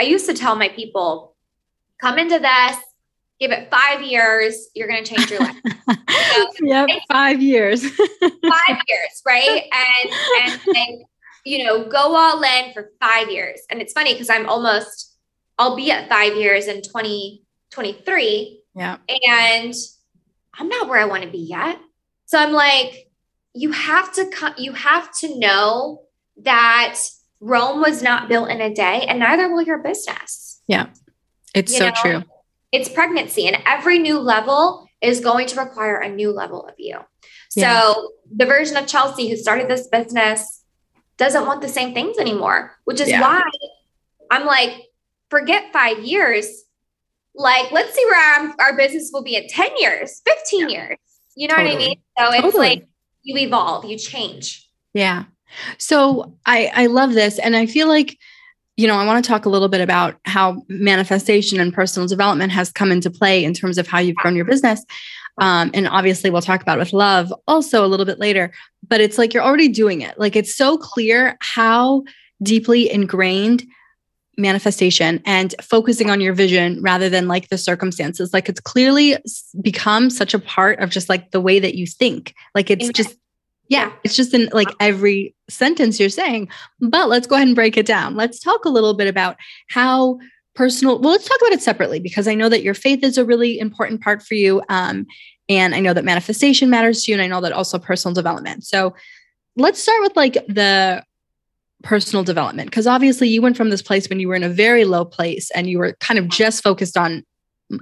I 0.00 0.04
used 0.04 0.26
to 0.26 0.34
tell 0.34 0.56
my 0.56 0.68
people, 0.70 1.36
come 2.00 2.18
into 2.18 2.38
this, 2.38 2.76
give 3.38 3.52
it 3.52 3.70
five 3.70 4.02
years, 4.02 4.68
you're 4.74 4.88
going 4.88 5.04
to 5.04 5.14
change 5.14 5.30
your 5.30 5.40
life. 5.40 5.56
So 6.32 6.46
yep, 6.62 6.88
five 7.10 7.40
years. 7.40 7.82
five 8.20 8.80
years, 8.88 9.22
right? 9.26 9.62
And, 9.72 10.12
and, 10.42 10.60
and, 10.74 11.04
you 11.44 11.64
know, 11.64 11.88
go 11.88 12.16
all 12.16 12.42
in 12.42 12.72
for 12.72 12.90
five 13.00 13.30
years. 13.30 13.60
And 13.70 13.80
it's 13.80 13.92
funny 13.92 14.12
because 14.14 14.30
I'm 14.30 14.48
almost, 14.48 15.16
I'll 15.58 15.76
be 15.76 15.90
at 15.90 16.08
five 16.08 16.34
years 16.34 16.66
in 16.66 16.82
2023. 16.82 18.62
Yeah. 18.76 18.98
And 19.08 19.74
I'm 20.54 20.68
not 20.68 20.88
where 20.88 21.00
I 21.00 21.06
want 21.06 21.24
to 21.24 21.30
be 21.30 21.38
yet. 21.38 21.78
So 22.26 22.38
I'm 22.38 22.52
like, 22.52 23.08
you 23.54 23.72
have 23.72 24.12
to, 24.14 24.26
come, 24.26 24.54
you 24.58 24.72
have 24.72 25.12
to 25.18 25.38
know 25.38 26.02
that 26.42 26.98
Rome 27.40 27.80
was 27.80 28.02
not 28.02 28.28
built 28.28 28.50
in 28.50 28.60
a 28.60 28.72
day, 28.72 29.06
and 29.08 29.18
neither 29.18 29.48
will 29.52 29.62
your 29.62 29.78
business. 29.78 30.60
Yeah, 30.66 30.88
it's 31.54 31.72
you 31.72 31.78
so 31.78 31.86
know? 31.86 31.94
true. 32.02 32.22
It's 32.72 32.88
pregnancy, 32.88 33.46
and 33.46 33.62
every 33.64 33.98
new 33.98 34.18
level 34.18 34.88
is 35.00 35.20
going 35.20 35.46
to 35.48 35.60
require 35.60 35.96
a 35.96 36.08
new 36.08 36.32
level 36.32 36.66
of 36.66 36.74
you. 36.78 36.98
So, 37.48 37.60
yeah. 37.60 37.94
the 38.34 38.46
version 38.46 38.76
of 38.76 38.86
Chelsea 38.86 39.30
who 39.30 39.36
started 39.36 39.68
this 39.68 39.86
business 39.86 40.64
doesn't 41.16 41.46
want 41.46 41.62
the 41.62 41.68
same 41.68 41.94
things 41.94 42.18
anymore, 42.18 42.76
which 42.84 43.00
is 43.00 43.08
yeah. 43.08 43.20
why 43.20 43.42
I'm 44.30 44.44
like, 44.44 44.72
forget 45.30 45.72
five 45.72 46.00
years. 46.04 46.64
Like, 47.36 47.70
let's 47.70 47.94
see 47.94 48.04
where 48.06 48.40
our, 48.40 48.54
our 48.60 48.76
business 48.76 49.10
will 49.12 49.22
be 49.22 49.36
in 49.36 49.46
10 49.48 49.70
years, 49.78 50.22
15 50.26 50.60
yeah. 50.60 50.76
years. 50.76 50.98
You 51.36 51.48
know 51.48 51.54
totally. 51.54 51.74
what 51.74 51.82
I 51.82 51.86
mean? 51.86 51.96
So, 52.18 52.24
totally. 52.24 52.48
it's 52.48 52.56
like 52.56 52.88
you 53.22 53.36
evolve, 53.38 53.84
you 53.84 53.98
change. 53.98 54.66
Yeah. 54.94 55.24
So 55.78 56.34
I 56.46 56.70
I 56.74 56.86
love 56.86 57.12
this 57.12 57.38
and 57.38 57.54
I 57.54 57.66
feel 57.66 57.88
like 57.88 58.18
you 58.76 58.86
know, 58.86 58.96
I 58.96 59.06
want 59.06 59.24
to 59.24 59.28
talk 59.28 59.46
a 59.46 59.48
little 59.48 59.68
bit 59.68 59.80
about 59.80 60.16
how 60.26 60.62
manifestation 60.68 61.58
and 61.60 61.72
personal 61.72 62.06
development 62.06 62.52
has 62.52 62.70
come 62.70 62.92
into 62.92 63.10
play 63.10 63.42
in 63.42 63.54
terms 63.54 63.78
of 63.78 63.88
how 63.88 63.98
you've 63.98 64.16
grown 64.16 64.36
your 64.36 64.44
business. 64.44 64.84
Um, 65.38 65.70
and 65.72 65.88
obviously, 65.88 66.28
we'll 66.28 66.42
talk 66.42 66.60
about 66.60 66.78
with 66.78 66.92
love 66.92 67.32
also 67.48 67.84
a 67.84 67.88
little 67.88 68.04
bit 68.04 68.18
later. 68.18 68.52
But 68.86 69.00
it's 69.00 69.16
like 69.16 69.32
you're 69.32 69.42
already 69.42 69.68
doing 69.68 70.02
it. 70.02 70.18
Like 70.18 70.36
it's 70.36 70.54
so 70.54 70.76
clear 70.76 71.36
how 71.40 72.04
deeply 72.42 72.90
ingrained 72.90 73.64
manifestation 74.36 75.22
and 75.24 75.54
focusing 75.62 76.10
on 76.10 76.20
your 76.20 76.34
vision 76.34 76.80
rather 76.82 77.08
than 77.08 77.28
like 77.28 77.48
the 77.48 77.58
circumstances. 77.58 78.32
Like 78.32 78.48
it's 78.48 78.60
clearly 78.60 79.16
become 79.60 80.10
such 80.10 80.34
a 80.34 80.38
part 80.38 80.78
of 80.80 80.90
just 80.90 81.08
like 81.08 81.30
the 81.30 81.40
way 81.40 81.58
that 81.58 81.74
you 81.74 81.86
think. 81.86 82.34
Like 82.54 82.70
it's 82.70 82.88
just 82.90 83.16
yeah, 83.68 83.92
it's 84.04 84.14
just 84.14 84.32
in 84.32 84.48
like 84.52 84.68
every 84.78 85.34
sentence 85.48 85.98
you're 85.98 86.08
saying. 86.08 86.48
But 86.80 87.08
let's 87.08 87.26
go 87.26 87.34
ahead 87.34 87.48
and 87.48 87.56
break 87.56 87.76
it 87.76 87.86
down. 87.86 88.14
Let's 88.14 88.38
talk 88.38 88.64
a 88.64 88.68
little 88.68 88.94
bit 88.94 89.08
about 89.08 89.36
how 89.68 90.18
personal, 90.54 91.00
well, 91.00 91.12
let's 91.12 91.28
talk 91.28 91.38
about 91.40 91.52
it 91.52 91.62
separately 91.62 92.00
because 92.00 92.28
I 92.28 92.34
know 92.34 92.48
that 92.48 92.62
your 92.62 92.74
faith 92.74 93.02
is 93.02 93.18
a 93.18 93.24
really 93.24 93.58
important 93.58 94.00
part 94.00 94.22
for 94.22 94.34
you. 94.34 94.62
Um, 94.68 95.06
and 95.48 95.74
I 95.74 95.80
know 95.80 95.92
that 95.92 96.04
manifestation 96.04 96.70
matters 96.70 97.04
to 97.04 97.12
you. 97.12 97.16
And 97.16 97.22
I 97.22 97.26
know 97.26 97.40
that 97.40 97.52
also 97.52 97.78
personal 97.78 98.14
development. 98.14 98.64
So 98.64 98.94
let's 99.56 99.82
start 99.82 100.00
with 100.00 100.16
like 100.16 100.34
the 100.46 101.04
personal 101.86 102.24
development 102.24 102.68
because 102.68 102.86
obviously 102.86 103.28
you 103.28 103.40
went 103.40 103.56
from 103.56 103.70
this 103.70 103.82
place 103.82 104.08
when 104.08 104.20
you 104.20 104.28
were 104.28 104.34
in 104.34 104.42
a 104.42 104.48
very 104.48 104.84
low 104.84 105.04
place 105.04 105.50
and 105.52 105.70
you 105.70 105.78
were 105.78 105.96
kind 106.00 106.18
of 106.18 106.28
just 106.28 106.62
focused 106.62 106.96
on 106.96 107.24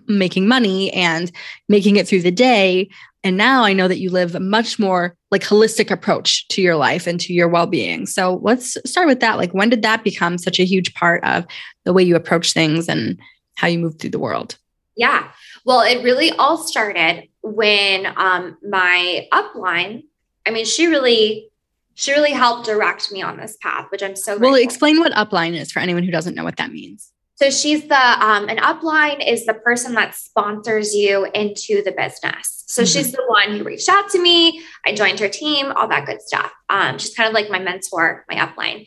making 0.06 0.46
money 0.46 0.92
and 0.92 1.32
making 1.68 1.96
it 1.96 2.06
through 2.06 2.22
the 2.22 2.30
day 2.30 2.88
and 3.24 3.38
now 3.38 3.64
I 3.64 3.72
know 3.72 3.88
that 3.88 3.98
you 3.98 4.10
live 4.10 4.34
a 4.34 4.40
much 4.40 4.78
more 4.78 5.16
like 5.30 5.42
holistic 5.42 5.90
approach 5.90 6.46
to 6.48 6.60
your 6.60 6.76
life 6.76 7.06
and 7.06 7.18
to 7.20 7.32
your 7.32 7.48
well-being. 7.48 8.04
So 8.04 8.38
let's 8.42 8.76
start 8.84 9.06
with 9.06 9.20
that. 9.20 9.38
Like 9.38 9.52
when 9.52 9.70
did 9.70 9.80
that 9.80 10.04
become 10.04 10.36
such 10.36 10.60
a 10.60 10.64
huge 10.64 10.92
part 10.92 11.24
of 11.24 11.46
the 11.84 11.94
way 11.94 12.02
you 12.02 12.16
approach 12.16 12.52
things 12.52 12.86
and 12.86 13.18
how 13.56 13.66
you 13.66 13.78
move 13.78 13.98
through 13.98 14.10
the 14.10 14.18
world? 14.18 14.58
Yeah. 14.94 15.30
Well, 15.64 15.80
it 15.80 16.04
really 16.04 16.32
all 16.32 16.58
started 16.58 17.28
when 17.42 18.06
um, 18.16 18.58
my 18.68 19.26
upline, 19.32 20.04
I 20.46 20.50
mean, 20.50 20.66
she 20.66 20.86
really 20.86 21.48
she 21.94 22.12
really 22.12 22.32
helped 22.32 22.66
direct 22.66 23.12
me 23.12 23.22
on 23.22 23.36
this 23.36 23.56
path, 23.60 23.86
which 23.90 24.02
I'm 24.02 24.16
so 24.16 24.32
grateful. 24.32 24.52
Well, 24.52 24.62
explain 24.62 24.98
what 24.98 25.12
upline 25.12 25.54
is 25.58 25.70
for 25.70 25.80
anyone 25.80 26.02
who 26.02 26.10
doesn't 26.10 26.34
know 26.34 26.44
what 26.44 26.56
that 26.56 26.72
means. 26.72 27.12
So 27.36 27.50
she's 27.50 27.88
the 27.88 28.24
um, 28.24 28.48
an 28.48 28.58
upline 28.58 29.26
is 29.26 29.44
the 29.44 29.54
person 29.54 29.94
that 29.94 30.14
sponsors 30.14 30.94
you 30.94 31.26
into 31.34 31.82
the 31.82 31.92
business. 31.92 32.64
So 32.68 32.82
mm-hmm. 32.82 32.86
she's 32.86 33.12
the 33.12 33.24
one 33.26 33.58
who 33.58 33.64
reached 33.64 33.88
out 33.88 34.08
to 34.10 34.22
me. 34.22 34.62
I 34.86 34.94
joined 34.94 35.18
her 35.20 35.28
team, 35.28 35.72
all 35.72 35.88
that 35.88 36.06
good 36.06 36.22
stuff. 36.22 36.52
Um, 36.68 36.98
she's 36.98 37.14
kind 37.14 37.28
of 37.28 37.34
like 37.34 37.50
my 37.50 37.58
mentor, 37.58 38.24
my 38.28 38.36
upline. 38.36 38.86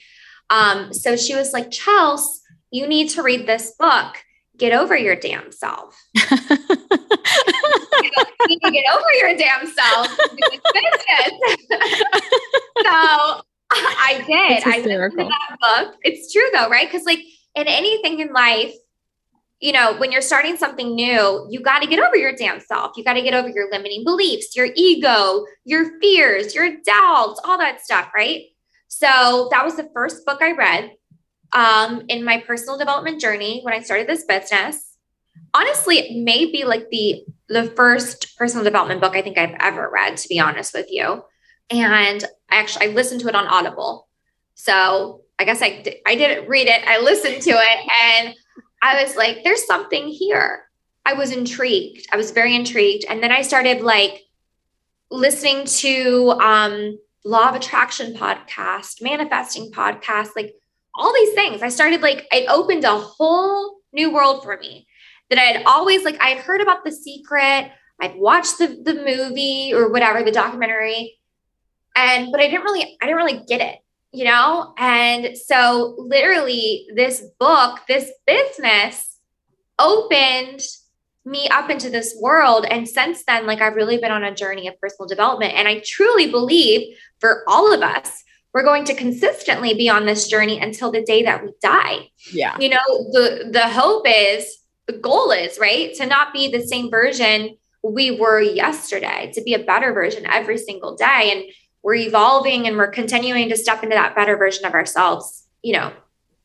Um, 0.49 0.93
so 0.93 1.17
she 1.17 1.35
was 1.35 1.51
like, 1.51 1.71
Chels, 1.71 2.21
you 2.71 2.87
need 2.87 3.09
to 3.09 3.21
read 3.21 3.47
this 3.47 3.73
book. 3.77 4.15
Get 4.57 4.73
over 4.73 4.95
your 4.97 5.15
damn 5.15 5.51
self. 5.51 6.01
you 8.41 8.47
need 8.47 8.61
to 8.61 8.71
get 8.71 8.83
over 8.93 9.11
your 9.19 9.37
damn 9.37 9.65
self. 9.65 10.07
so 10.07 10.15
I 13.71 14.23
did. 14.25 14.63
I 14.65 14.77
listened 14.77 15.11
to 15.11 15.25
that 15.25 15.57
book. 15.59 15.95
It's 16.03 16.31
true 16.31 16.49
though, 16.53 16.69
right? 16.69 16.89
Because 16.89 17.05
like 17.05 17.19
in 17.55 17.67
anything 17.67 18.19
in 18.19 18.31
life, 18.33 18.73
you 19.59 19.71
know, 19.71 19.97
when 19.97 20.11
you're 20.11 20.21
starting 20.21 20.55
something 20.55 20.93
new, 20.93 21.47
you 21.49 21.61
got 21.61 21.81
to 21.81 21.87
get 21.87 21.99
over 21.99 22.15
your 22.15 22.35
damn 22.35 22.59
self. 22.59 22.91
You 22.95 23.03
got 23.03 23.13
to 23.13 23.23
get 23.23 23.33
over 23.33 23.49
your 23.49 23.71
limiting 23.71 24.03
beliefs, 24.03 24.55
your 24.55 24.67
ego, 24.75 25.45
your 25.65 25.99
fears, 25.99 26.53
your 26.53 26.75
doubts, 26.85 27.41
all 27.43 27.57
that 27.57 27.81
stuff, 27.81 28.11
right? 28.15 28.43
So 28.87 29.47
that 29.51 29.65
was 29.65 29.75
the 29.75 29.89
first 29.93 30.25
book 30.25 30.41
I 30.41 30.51
read 30.51 30.91
um, 31.53 32.03
in 32.07 32.23
my 32.23 32.39
personal 32.39 32.77
development 32.77 33.19
journey 33.19 33.61
when 33.63 33.73
I 33.73 33.81
started 33.81 34.07
this 34.07 34.25
business. 34.25 34.86
Honestly, 35.53 35.97
it 35.97 36.23
may 36.23 36.45
be 36.45 36.65
like 36.65 36.89
the 36.89 37.23
the 37.49 37.63
first 37.63 38.37
personal 38.37 38.63
development 38.63 39.01
book 39.01 39.15
I 39.15 39.21
think 39.21 39.37
I've 39.37 39.55
ever 39.59 39.89
read, 39.91 40.17
to 40.17 40.27
be 40.27 40.39
honest 40.39 40.73
with 40.73 40.87
you. 40.89 41.23
And 41.69 42.23
I 42.49 42.57
actually 42.57 42.87
I 42.87 42.89
listened 42.89 43.21
to 43.21 43.27
it 43.27 43.35
on 43.35 43.47
Audible. 43.47 44.07
So 44.55 45.21
I 45.39 45.45
guess 45.45 45.61
I, 45.61 45.83
I 46.05 46.15
didn't 46.15 46.47
read 46.47 46.67
it. 46.67 46.83
I 46.87 46.99
listened 46.99 47.41
to 47.43 47.51
it 47.51 47.91
and 48.03 48.35
I 48.81 49.03
was 49.03 49.15
like, 49.15 49.43
there's 49.43 49.65
something 49.65 50.07
here. 50.07 50.63
I 51.05 51.13
was 51.13 51.31
intrigued. 51.31 52.07
I 52.11 52.17
was 52.17 52.31
very 52.31 52.55
intrigued. 52.55 53.05
And 53.07 53.21
then 53.21 53.31
I 53.31 53.41
started 53.41 53.81
like 53.81 54.23
listening 55.11 55.65
to 55.65 56.31
um, 56.41 56.99
law 57.23 57.49
of 57.49 57.55
attraction 57.55 58.13
podcast, 58.13 59.01
manifesting 59.01 59.71
podcast, 59.71 60.29
like 60.35 60.55
all 60.95 61.13
these 61.13 61.33
things. 61.33 61.61
I 61.61 61.69
started 61.69 62.01
like, 62.01 62.25
it 62.31 62.49
opened 62.49 62.83
a 62.83 62.97
whole 62.97 63.77
new 63.93 64.11
world 64.11 64.43
for 64.43 64.57
me 64.57 64.86
that 65.29 65.39
I 65.39 65.43
had 65.43 65.63
always 65.65 66.03
like, 66.03 66.19
I 66.21 66.29
had 66.29 66.39
heard 66.39 66.61
about 66.61 66.83
the 66.83 66.91
secret. 66.91 67.71
I'd 67.99 68.15
watched 68.15 68.59
the, 68.59 68.67
the 68.67 68.93
movie 68.93 69.73
or 69.73 69.91
whatever, 69.91 70.23
the 70.23 70.31
documentary. 70.31 71.17
And, 71.95 72.31
but 72.31 72.41
I 72.41 72.47
didn't 72.47 72.63
really, 72.63 72.97
I 73.01 73.05
didn't 73.05 73.17
really 73.17 73.43
get 73.47 73.61
it 73.61 73.79
you 74.11 74.25
know? 74.25 74.73
And 74.77 75.37
so, 75.37 75.95
literally, 75.97 76.87
this 76.95 77.23
book, 77.39 77.81
this 77.87 78.11
business 78.25 79.19
opened 79.79 80.61
me 81.25 81.47
up 81.49 81.69
into 81.69 81.89
this 81.89 82.17
world. 82.19 82.65
And 82.69 82.87
since 82.87 83.23
then, 83.25 83.45
like, 83.45 83.61
I've 83.61 83.75
really 83.75 83.97
been 83.97 84.11
on 84.11 84.23
a 84.23 84.33
journey 84.33 84.67
of 84.67 84.79
personal 84.79 85.07
development. 85.07 85.53
And 85.53 85.67
I 85.67 85.81
truly 85.85 86.31
believe 86.31 86.95
for 87.19 87.43
all 87.47 87.73
of 87.73 87.81
us, 87.81 88.23
we're 88.53 88.63
going 88.63 88.85
to 88.85 88.95
consistently 88.95 89.73
be 89.73 89.89
on 89.89 90.05
this 90.05 90.27
journey 90.27 90.59
until 90.59 90.91
the 90.91 91.03
day 91.03 91.23
that 91.23 91.43
we 91.43 91.51
die. 91.61 92.09
Yeah. 92.31 92.57
You 92.59 92.69
know, 92.69 93.11
the 93.11 93.49
the 93.51 93.69
hope 93.69 94.05
is 94.07 94.57
the 94.87 94.93
goal 94.93 95.31
is, 95.31 95.59
right? 95.59 95.93
To 95.95 96.05
not 96.05 96.33
be 96.33 96.49
the 96.49 96.65
same 96.65 96.89
version 96.89 97.57
we 97.83 98.11
were 98.11 98.41
yesterday, 98.41 99.31
to 99.33 99.41
be 99.41 99.53
a 99.53 99.59
better 99.59 99.93
version 99.93 100.25
every 100.25 100.57
single 100.57 100.95
day. 100.95 101.31
And 101.31 101.45
we're 101.83 101.95
evolving 101.95 102.67
and 102.67 102.77
we're 102.77 102.91
continuing 102.91 103.49
to 103.49 103.57
step 103.57 103.83
into 103.83 103.95
that 103.95 104.15
better 104.15 104.35
version 104.35 104.65
of 104.65 104.73
ourselves, 104.73 105.47
you 105.61 105.73
know, 105.73 105.93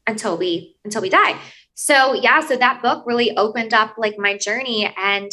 until 0.06 0.36
we 0.36 0.76
until 0.84 1.02
we 1.02 1.08
die. 1.08 1.36
So 1.74 2.14
yeah, 2.14 2.40
so 2.40 2.56
that 2.56 2.82
book 2.82 3.04
really 3.06 3.36
opened 3.36 3.74
up 3.74 3.94
like 3.96 4.18
my 4.18 4.36
journey 4.36 4.92
and 4.96 5.30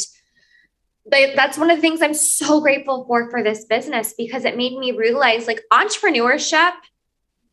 but 1.06 1.34
that's 1.34 1.58
one 1.58 1.70
of 1.70 1.78
the 1.78 1.80
things 1.80 2.02
I'm 2.02 2.14
so 2.14 2.60
grateful 2.60 3.04
for 3.06 3.30
for 3.30 3.42
this 3.42 3.64
business 3.64 4.14
because 4.16 4.44
it 4.44 4.56
made 4.56 4.76
me 4.78 4.92
realize 4.92 5.46
like 5.46 5.62
entrepreneurship 5.72 6.72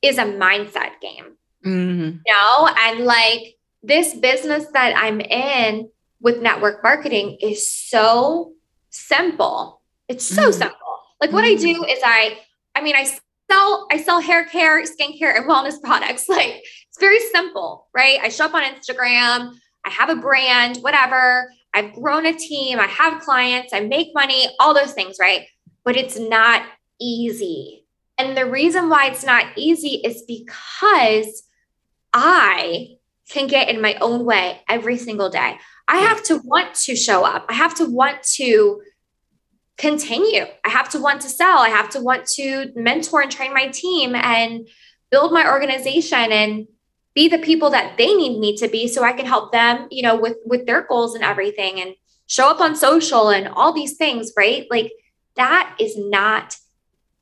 is 0.01 0.17
a 0.17 0.25
mindset 0.25 0.99
game. 1.01 1.35
Mm-hmm. 1.65 2.17
You 2.25 2.33
know, 2.33 2.69
and 2.77 2.99
like 3.01 3.56
this 3.87 4.13
business 4.13 4.65
that 4.73 4.93
I'm 4.97 5.21
in 5.21 5.89
with 6.19 6.41
network 6.41 6.83
marketing 6.83 7.37
is 7.41 7.71
so 7.71 8.53
simple. 8.89 9.81
It's 10.07 10.25
so 10.25 10.49
Mm. 10.49 10.53
simple. 10.53 10.77
Like 11.21 11.31
what 11.31 11.43
I 11.43 11.55
do 11.55 11.83
is 11.85 11.99
I, 12.03 12.37
I 12.75 12.81
mean, 12.81 12.95
I 12.95 13.03
sell, 13.49 13.87
I 13.91 13.97
sell 13.97 14.19
hair 14.19 14.45
care, 14.45 14.83
skincare, 14.83 15.35
and 15.35 15.49
wellness 15.49 15.81
products. 15.83 16.27
Like 16.29 16.63
it's 16.89 16.99
very 16.99 17.19
simple, 17.19 17.87
right? 17.93 18.19
I 18.21 18.29
show 18.29 18.45
up 18.45 18.53
on 18.53 18.63
Instagram, 18.63 19.53
I 19.85 19.89
have 19.89 20.09
a 20.09 20.15
brand, 20.15 20.77
whatever. 20.77 21.51
I've 21.73 21.93
grown 21.93 22.25
a 22.25 22.33
team, 22.33 22.79
I 22.79 22.87
have 22.87 23.21
clients, 23.21 23.71
I 23.73 23.81
make 23.81 24.07
money, 24.13 24.45
all 24.59 24.73
those 24.73 24.93
things, 24.93 25.17
right? 25.19 25.45
But 25.83 25.95
it's 25.95 26.17
not 26.17 26.63
easy. 26.99 27.85
And 28.17 28.35
the 28.35 28.45
reason 28.45 28.89
why 28.89 29.07
it's 29.07 29.23
not 29.25 29.45
easy 29.55 30.01
is 30.03 30.23
because 30.27 31.43
I 32.13 32.96
can 33.29 33.47
get 33.47 33.69
in 33.69 33.81
my 33.81 33.95
own 33.95 34.25
way 34.25 34.61
every 34.69 34.97
single 34.97 35.29
day. 35.29 35.57
I 35.87 35.97
have 35.97 36.23
to 36.23 36.37
want 36.43 36.75
to 36.75 36.95
show 36.95 37.25
up. 37.25 37.45
I 37.49 37.53
have 37.53 37.75
to 37.75 37.85
want 37.85 38.23
to 38.35 38.81
continue. 39.77 40.45
I 40.65 40.69
have 40.69 40.89
to 40.89 40.99
want 40.99 41.21
to 41.21 41.29
sell. 41.29 41.59
I 41.59 41.69
have 41.69 41.89
to 41.91 42.01
want 42.01 42.25
to 42.35 42.71
mentor 42.75 43.21
and 43.21 43.31
train 43.31 43.53
my 43.53 43.67
team 43.67 44.15
and 44.15 44.67
build 45.11 45.31
my 45.31 45.49
organization 45.49 46.31
and 46.31 46.67
be 47.13 47.27
the 47.27 47.39
people 47.39 47.69
that 47.71 47.97
they 47.97 48.13
need 48.13 48.39
me 48.39 48.55
to 48.57 48.67
be 48.67 48.87
so 48.87 49.03
I 49.03 49.13
can 49.13 49.25
help 49.25 49.51
them, 49.51 49.87
you 49.89 50.03
know, 50.03 50.15
with 50.15 50.37
with 50.45 50.65
their 50.65 50.81
goals 50.83 51.15
and 51.15 51.23
everything 51.23 51.79
and 51.79 51.95
show 52.27 52.49
up 52.49 52.59
on 52.59 52.75
social 52.75 53.29
and 53.29 53.47
all 53.47 53.73
these 53.73 53.97
things, 53.97 54.33
right? 54.37 54.67
Like 54.69 54.91
that 55.35 55.75
is 55.79 55.97
not 55.97 56.57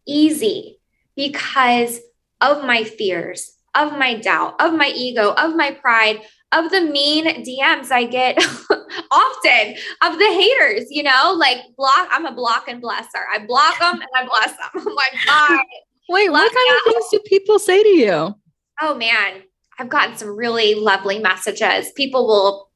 easy 0.06 0.80
because 1.16 2.00
of 2.42 2.64
my 2.66 2.84
fears, 2.84 3.55
of 3.76 3.98
my 3.98 4.16
doubt, 4.16 4.56
of 4.62 4.74
my 4.74 4.92
ego, 4.96 5.34
of 5.34 5.56
my 5.56 5.72
pride, 5.72 6.22
of 6.52 6.72
the 6.72 6.82
mean 6.82 7.26
DMs 7.26 7.92
I 7.92 8.06
get 8.06 8.38
often, 9.12 9.76
of 10.02 10.18
the 10.18 10.26
haters, 10.26 10.88
you 10.90 11.04
know, 11.04 11.36
like 11.38 11.58
block, 11.78 12.08
I'm 12.12 12.26
a 12.26 12.34
block 12.34 12.68
and 12.68 12.82
blesser. 12.82 13.24
I 13.34 13.46
block 13.46 13.80
them 13.80 13.96
and 13.96 14.10
I 14.16 14.26
bless 14.26 14.52
them. 14.52 14.88
I'm 14.88 14.96
like, 14.96 15.14
bye. 15.28 15.64
Wait, 16.08 16.32
what 16.32 16.52
kind 16.54 16.78
of 16.78 16.94
things 16.94 17.06
do 17.12 17.20
people 17.26 17.60
say 17.60 17.82
to 17.82 17.90
you? 17.90 18.36
Oh 18.82 18.96
man, 18.96 19.42
I've 19.80 19.90
gotten 19.90 20.18
some 20.18 20.36
really 20.38 20.76
lovely 20.76 21.20
messages. 21.20 21.92
People 21.94 22.28
will 22.28 22.70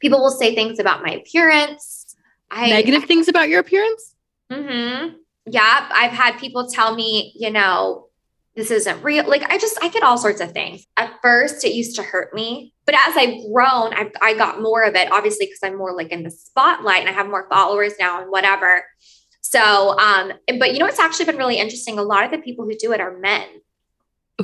people 0.00 0.20
will 0.20 0.30
say 0.30 0.54
things 0.54 0.78
about 0.78 1.02
my 1.02 1.12
appearance. 1.12 2.16
I 2.50 2.70
Negative 2.70 3.04
things 3.04 3.28
about 3.28 3.48
your 3.48 3.60
appearance? 3.60 4.14
Mm-hmm. 4.50 5.14
Yeah. 5.46 5.88
I've 5.92 6.12
had 6.12 6.38
people 6.38 6.68
tell 6.68 6.94
me, 6.94 7.32
you 7.36 7.50
know, 7.50 8.08
this 8.60 8.70
isn't 8.70 9.02
real. 9.02 9.26
Like 9.26 9.42
I 9.50 9.56
just, 9.56 9.78
I 9.82 9.88
get 9.88 10.02
all 10.02 10.18
sorts 10.18 10.42
of 10.42 10.52
things. 10.52 10.86
At 10.98 11.14
first, 11.22 11.64
it 11.64 11.72
used 11.72 11.96
to 11.96 12.02
hurt 12.02 12.34
me. 12.34 12.74
But 12.84 12.94
as 12.94 13.16
I've 13.16 13.42
grown, 13.50 13.94
I've, 13.94 14.12
I 14.20 14.34
got 14.34 14.60
more 14.60 14.82
of 14.82 14.94
it, 14.94 15.10
obviously, 15.10 15.46
because 15.46 15.60
I'm 15.64 15.78
more 15.78 15.96
like 15.96 16.10
in 16.10 16.24
the 16.24 16.30
spotlight 16.30 17.00
and 17.00 17.08
I 17.08 17.12
have 17.12 17.26
more 17.26 17.48
followers 17.48 17.94
now 17.98 18.20
and 18.20 18.30
whatever. 18.30 18.84
So, 19.40 19.98
um, 19.98 20.32
but 20.58 20.74
you 20.74 20.78
know, 20.78 20.86
it's 20.86 20.98
actually 20.98 21.24
been 21.24 21.38
really 21.38 21.56
interesting. 21.56 21.98
A 21.98 22.02
lot 22.02 22.24
of 22.24 22.30
the 22.32 22.38
people 22.38 22.66
who 22.66 22.76
do 22.76 22.92
it 22.92 23.00
are 23.00 23.18
men. 23.18 23.46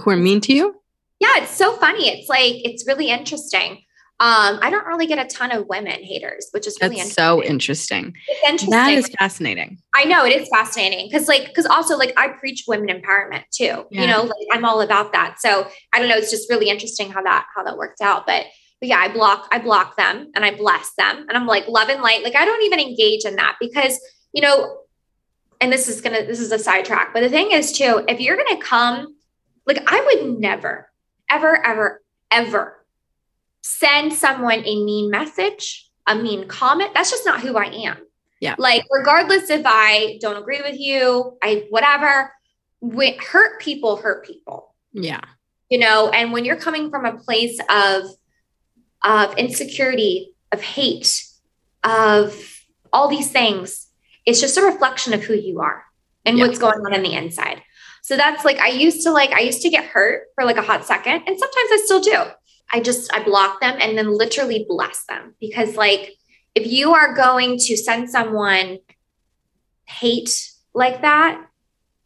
Who 0.02 0.10
are 0.10 0.16
mean 0.16 0.40
to 0.42 0.54
you? 0.54 0.80
Yeah. 1.20 1.42
It's 1.42 1.54
so 1.54 1.76
funny. 1.76 2.08
It's 2.08 2.28
like, 2.30 2.54
it's 2.64 2.86
really 2.86 3.10
interesting. 3.10 3.82
Um, 4.18 4.60
I 4.62 4.70
don't 4.70 4.86
really 4.86 5.06
get 5.06 5.18
a 5.18 5.26
ton 5.26 5.52
of 5.52 5.66
women 5.68 6.02
haters, 6.02 6.48
which 6.52 6.66
is 6.66 6.78
really 6.80 6.96
That's 6.96 7.10
interesting. 7.10 7.22
so 7.22 7.42
interesting. 7.44 8.16
It's 8.28 8.48
interesting. 8.48 8.70
That 8.70 8.92
is 8.94 9.08
fascinating. 9.18 9.76
I 9.94 10.04
know 10.04 10.24
it 10.24 10.32
is 10.40 10.48
fascinating 10.48 11.06
because, 11.10 11.28
like, 11.28 11.48
because 11.48 11.66
also, 11.66 11.98
like, 11.98 12.14
I 12.16 12.28
preach 12.28 12.64
women 12.66 12.88
empowerment 12.88 13.42
too. 13.50 13.84
Yeah. 13.90 14.00
You 14.00 14.06
know, 14.06 14.22
like, 14.22 14.46
I'm 14.52 14.64
all 14.64 14.80
about 14.80 15.12
that. 15.12 15.38
So 15.38 15.68
I 15.92 15.98
don't 15.98 16.08
know. 16.08 16.16
It's 16.16 16.30
just 16.30 16.48
really 16.48 16.70
interesting 16.70 17.10
how 17.10 17.22
that 17.24 17.46
how 17.54 17.62
that 17.64 17.76
worked 17.76 18.00
out. 18.00 18.26
But 18.26 18.46
but 18.80 18.88
yeah, 18.88 19.00
I 19.00 19.08
block 19.08 19.48
I 19.52 19.58
block 19.58 19.96
them 19.96 20.30
and 20.34 20.46
I 20.46 20.54
bless 20.54 20.94
them, 20.96 21.26
and 21.28 21.32
I'm 21.36 21.46
like 21.46 21.68
love 21.68 21.90
and 21.90 22.00
light. 22.00 22.24
Like 22.24 22.36
I 22.36 22.46
don't 22.46 22.62
even 22.62 22.80
engage 22.80 23.26
in 23.26 23.36
that 23.36 23.56
because 23.60 24.00
you 24.32 24.40
know, 24.40 24.78
and 25.60 25.70
this 25.70 25.88
is 25.88 26.00
gonna 26.00 26.24
this 26.24 26.40
is 26.40 26.52
a 26.52 26.58
sidetrack. 26.58 27.12
But 27.12 27.20
the 27.20 27.28
thing 27.28 27.52
is 27.52 27.70
too, 27.70 28.02
if 28.08 28.18
you're 28.18 28.36
gonna 28.38 28.62
come, 28.62 29.14
like, 29.66 29.82
I 29.86 30.00
would 30.00 30.40
never, 30.40 30.90
ever, 31.30 31.62
ever, 31.66 32.02
ever 32.30 32.76
send 33.66 34.12
someone 34.12 34.60
a 34.60 34.84
mean 34.84 35.10
message, 35.10 35.90
a 36.06 36.14
mean 36.14 36.46
comment. 36.46 36.92
That's 36.94 37.10
just 37.10 37.26
not 37.26 37.40
who 37.40 37.56
I 37.56 37.64
am. 37.64 37.98
Yeah. 38.40 38.54
Like, 38.58 38.84
regardless 38.90 39.50
if 39.50 39.62
I 39.64 40.18
don't 40.20 40.36
agree 40.36 40.60
with 40.62 40.78
you, 40.78 41.36
I 41.42 41.66
whatever, 41.70 42.32
when, 42.80 43.14
hurt 43.18 43.60
people 43.60 43.96
hurt 43.96 44.24
people, 44.24 44.74
Yeah. 44.92 45.20
you 45.68 45.78
know, 45.78 46.10
and 46.10 46.32
when 46.32 46.44
you're 46.44 46.56
coming 46.56 46.90
from 46.90 47.04
a 47.04 47.16
place 47.18 47.58
of 47.68 48.04
of 49.04 49.36
insecurity, 49.36 50.34
of 50.52 50.60
hate, 50.62 51.22
of 51.84 52.34
all 52.92 53.08
these 53.08 53.30
things, 53.30 53.88
it's 54.24 54.40
just 54.40 54.56
a 54.56 54.62
reflection 54.62 55.12
of 55.12 55.22
who 55.22 55.34
you 55.34 55.60
are 55.60 55.84
and 56.24 56.38
Yeah. 56.38 56.46
what's 56.46 56.58
going 56.58 56.80
on 56.86 56.94
in 56.94 57.02
the 57.02 57.12
inside. 57.14 57.62
So 58.02 58.16
that's 58.16 58.44
like 58.44 58.58
I 58.58 58.68
used 58.68 59.02
to 59.04 59.10
like 59.10 59.32
I 59.32 59.40
used 59.40 59.62
to 59.62 59.70
get 59.70 59.84
hurt 59.84 60.28
for 60.34 60.44
like 60.44 60.56
a 60.56 60.62
hot 60.62 60.84
second 60.86 61.22
and 61.26 61.38
sometimes 61.38 61.70
I 61.72 61.82
still 61.84 62.00
do. 62.00 62.22
I 62.72 62.80
just 62.80 63.12
I 63.14 63.22
block 63.22 63.60
them 63.60 63.76
and 63.80 63.96
then 63.96 64.10
literally 64.10 64.66
bless 64.68 65.04
them 65.06 65.34
because 65.40 65.76
like 65.76 66.12
if 66.54 66.66
you 66.66 66.94
are 66.94 67.14
going 67.14 67.58
to 67.58 67.76
send 67.76 68.10
someone 68.10 68.78
hate 69.84 70.50
like 70.74 71.02
that, 71.02 71.46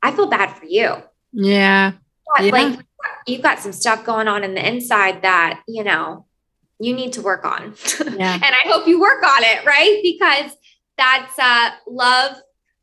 I 0.02 0.12
feel 0.12 0.26
bad 0.28 0.56
for 0.56 0.66
you. 0.66 0.96
Yeah. 1.32 1.92
But, 2.36 2.46
Yeah. 2.46 2.52
Like 2.52 2.86
you've 3.26 3.42
got 3.42 3.60
some 3.60 3.72
stuff 3.72 4.04
going 4.04 4.28
on 4.28 4.44
in 4.44 4.54
the 4.54 4.66
inside 4.66 5.22
that, 5.22 5.62
you 5.66 5.84
know, 5.84 6.26
you 6.78 6.94
need 6.94 7.12
to 7.14 7.22
work 7.22 7.44
on. 7.44 7.74
Yeah. 8.18 8.34
and 8.34 8.44
I 8.44 8.62
hope 8.66 8.86
you 8.86 9.00
work 9.00 9.22
on 9.22 9.42
it, 9.42 9.64
right? 9.64 10.00
Because 10.02 10.52
that's 10.98 11.38
uh 11.38 11.70
love 11.86 12.36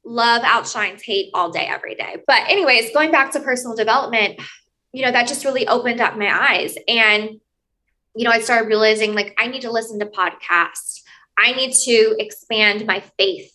love 0.04 0.42
outshines 0.46 1.04
hate 1.04 1.30
all 1.34 1.52
day 1.52 1.68
every 1.68 1.94
day. 1.96 2.18
But 2.26 2.44
anyways, 2.48 2.94
going 2.94 3.12
back 3.12 3.32
to 3.34 3.40
personal 3.40 3.76
development, 3.76 4.40
you 4.94 5.04
know, 5.04 5.12
that 5.12 5.28
just 5.28 5.46
really 5.46 5.68
opened 5.68 6.02
up 6.02 6.18
my 6.18 6.32
eyes 6.32 6.76
and 6.88 7.40
you 8.18 8.24
know, 8.24 8.32
I 8.32 8.40
started 8.42 8.68
realizing 8.68 9.14
like 9.14 9.36
I 9.38 9.46
need 9.46 9.62
to 9.62 9.72
listen 9.72 10.00
to 10.00 10.08
podcasts. 10.08 11.02
I 11.38 11.52
need 11.54 11.74
to 11.86 12.16
expand 12.18 12.88
my 12.88 13.00
faith. 13.20 13.52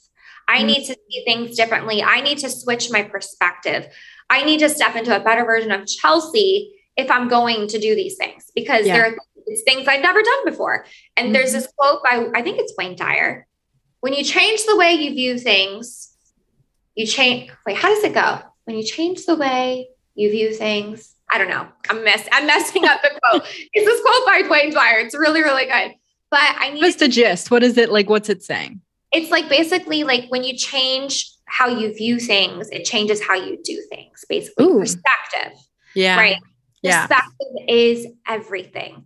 I 0.48 0.61
Mhm. 0.61 0.66
need 0.66 0.85
to 0.87 0.94
see 1.11 1.25
things 1.25 1.57
differently. 1.57 2.01
I 2.01 2.20
need 2.20 2.38
to 2.38 2.48
switch 2.48 2.88
my 2.90 3.03
perspective. 3.03 3.88
I 4.31 4.44
need 4.44 4.61
to 4.61 4.68
step 4.68 4.94
into 4.94 5.14
a 5.16 5.20
better 5.20 5.44
version 5.44 5.72
of 5.72 5.87
Chelsea 5.88 6.72
if 6.96 7.11
I'm 7.11 7.27
going 7.29 7.66
to 7.68 7.79
do 7.81 7.96
these 7.96 8.16
things 8.16 8.53
because 8.55 8.87
Yeah. 8.87 8.96
there 8.96 9.07
are 9.07 9.16
it's 9.48 9.62
things 9.62 9.88
I've 9.88 10.01
never 10.03 10.22
done 10.22 10.44
before. 10.44 10.87
And 11.16 11.35
there's 11.35 11.53
this 11.53 11.66
quote 11.77 12.01
by 12.05 12.29
I 12.33 12.42
think 12.42 12.61
it's 12.61 12.75
Wayne 12.79 12.94
Dyer. 12.94 13.48
When 13.98 14.12
you 14.12 14.22
change 14.22 14.64
the 14.64 14.77
way 14.77 14.92
you 14.92 15.11
view 15.11 15.38
things, 15.38 16.16
you 16.94 17.05
change 17.07 17.51
wait, 17.66 17.77
how 17.79 17.88
does 17.92 18.05
it 18.05 18.14
go? 18.14 18.38
When 18.64 18.77
you 18.77 18.85
change 18.85 19.27
the 19.27 19.35
way 19.35 19.88
you 20.14 20.31
view 20.31 20.55
things, 20.55 21.16
I 21.33 21.38
don't 21.38 21.49
know. 21.49 21.66
I'm 21.88 22.05
mess 22.05 22.29
I'm 22.31 22.47
messing 22.47 22.85
up 22.85 23.01
the 23.03 23.11
quote. 23.25 23.42
It's 23.73 23.87
this 23.87 24.01
quote 24.03 24.27
by 24.27 24.49
Wayne 24.51 24.73
Dyer. 24.73 24.99
It's 24.99 25.14
really, 25.16 25.42
really 25.42 25.64
good. 25.64 25.95
But 26.31 26.40
I 26.59 26.71
need 26.71 26.81
What's 26.83 26.97
the 26.97 27.09
gist? 27.09 27.51
What 27.51 27.62
is 27.62 27.77
it 27.79 27.90
like? 27.90 28.09
What's 28.11 28.29
it 28.29 28.42
saying? 28.42 28.81
it's 29.14 29.31
like 29.31 29.47
basically 29.51 30.05
like 30.05 30.25
when 30.31 30.42
you 30.42 30.57
change 30.57 31.29
how 31.47 31.66
you 31.68 31.92
view 31.95 32.18
things, 32.18 32.71
it 32.71 32.83
changes 32.87 33.23
how 33.23 33.35
you 33.35 33.59
do 33.62 33.83
things, 33.90 34.25
basically 34.27 34.64
Ooh. 34.64 34.79
perspective, 34.81 35.53
Yeah. 35.95 36.16
right? 36.16 36.38
Yeah. 36.83 37.07
Perspective 37.07 37.49
is 37.68 38.07
everything. 38.27 39.05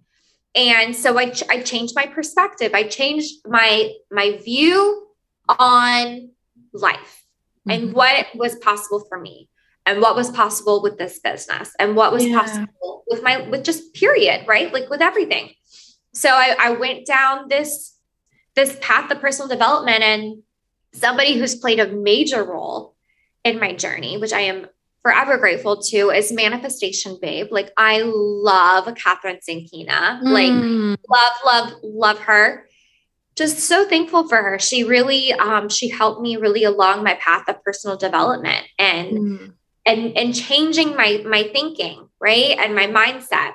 And 0.55 0.95
so 0.95 1.19
I, 1.19 1.31
ch- 1.31 1.43
I 1.51 1.61
changed 1.61 1.95
my 1.97 2.07
perspective. 2.07 2.71
I 2.73 2.85
changed 2.85 3.35
my 3.49 3.91
my 4.13 4.39
view 4.45 5.09
on 5.49 6.31
life 6.73 7.25
and 7.69 7.91
Mhm. 7.91 7.93
what 7.95 8.27
was 8.37 8.55
possible 8.57 9.05
for 9.09 9.19
me 9.21 9.49
and 9.87 10.03
what 10.03 10.17
was 10.17 10.31
possible 10.31 10.83
with 10.83 10.99
this 10.99 11.21
business 11.21 11.73
and 11.79 11.97
what 11.97 12.13
was 12.13 12.27
Yeah. 12.27 12.39
possible 12.41 13.05
with 13.09 13.23
my 13.23 13.49
with 13.49 13.65
just 13.65 13.95
period, 13.95 14.45
right? 14.47 14.73
Like 14.73 14.91
with 14.91 15.01
everything. 15.01 15.55
So 16.13 16.29
I, 16.31 16.57
I 16.59 16.71
went 16.73 17.07
down 17.07 17.49
this 17.49 17.95
this 18.57 18.77
path 18.81 19.11
of 19.11 19.21
personal 19.21 19.49
development 19.49 20.03
and 20.03 20.43
somebody 20.93 21.39
who's 21.39 21.55
played 21.55 21.79
a 21.79 21.89
major 21.93 22.43
role 22.43 22.95
in 23.45 23.61
my 23.61 23.73
journey, 23.75 24.17
which 24.19 24.33
I 24.33 24.41
am 24.41 24.67
forever 25.03 25.39
grateful 25.39 25.81
to, 25.83 26.11
is 26.11 26.33
Manifestation 26.33 27.19
Babe. 27.21 27.49
Like 27.51 27.71
I 27.77 28.03
love 28.05 28.87
Kathrin 28.95 29.39
Zenkina. 29.49 30.21
Like 30.23 30.53
Mm. 30.53 30.97
love, 31.09 31.33
love, 31.45 31.73
love 31.85 32.19
her. 32.21 32.67
Just 33.37 33.59
so 33.61 33.85
thankful 33.85 34.27
for 34.27 34.37
her. 34.43 34.59
She 34.59 34.83
really, 34.83 35.33
um, 35.35 35.69
she 35.69 35.91
helped 35.91 36.23
me 36.23 36.37
really 36.37 36.65
along 36.65 37.05
my 37.05 37.15
path 37.15 37.47
of 37.49 37.63
personal 37.63 37.97
development 37.99 38.67
and 38.79 39.11
Mm. 39.19 39.53
And 39.87 40.19
and 40.19 40.35
changing 40.35 40.97
my 40.97 41.23
my 41.27 41.45
thinking, 41.45 42.09
right? 42.21 42.59
And 42.59 42.75
my 42.75 42.87
mindset. 42.89 43.53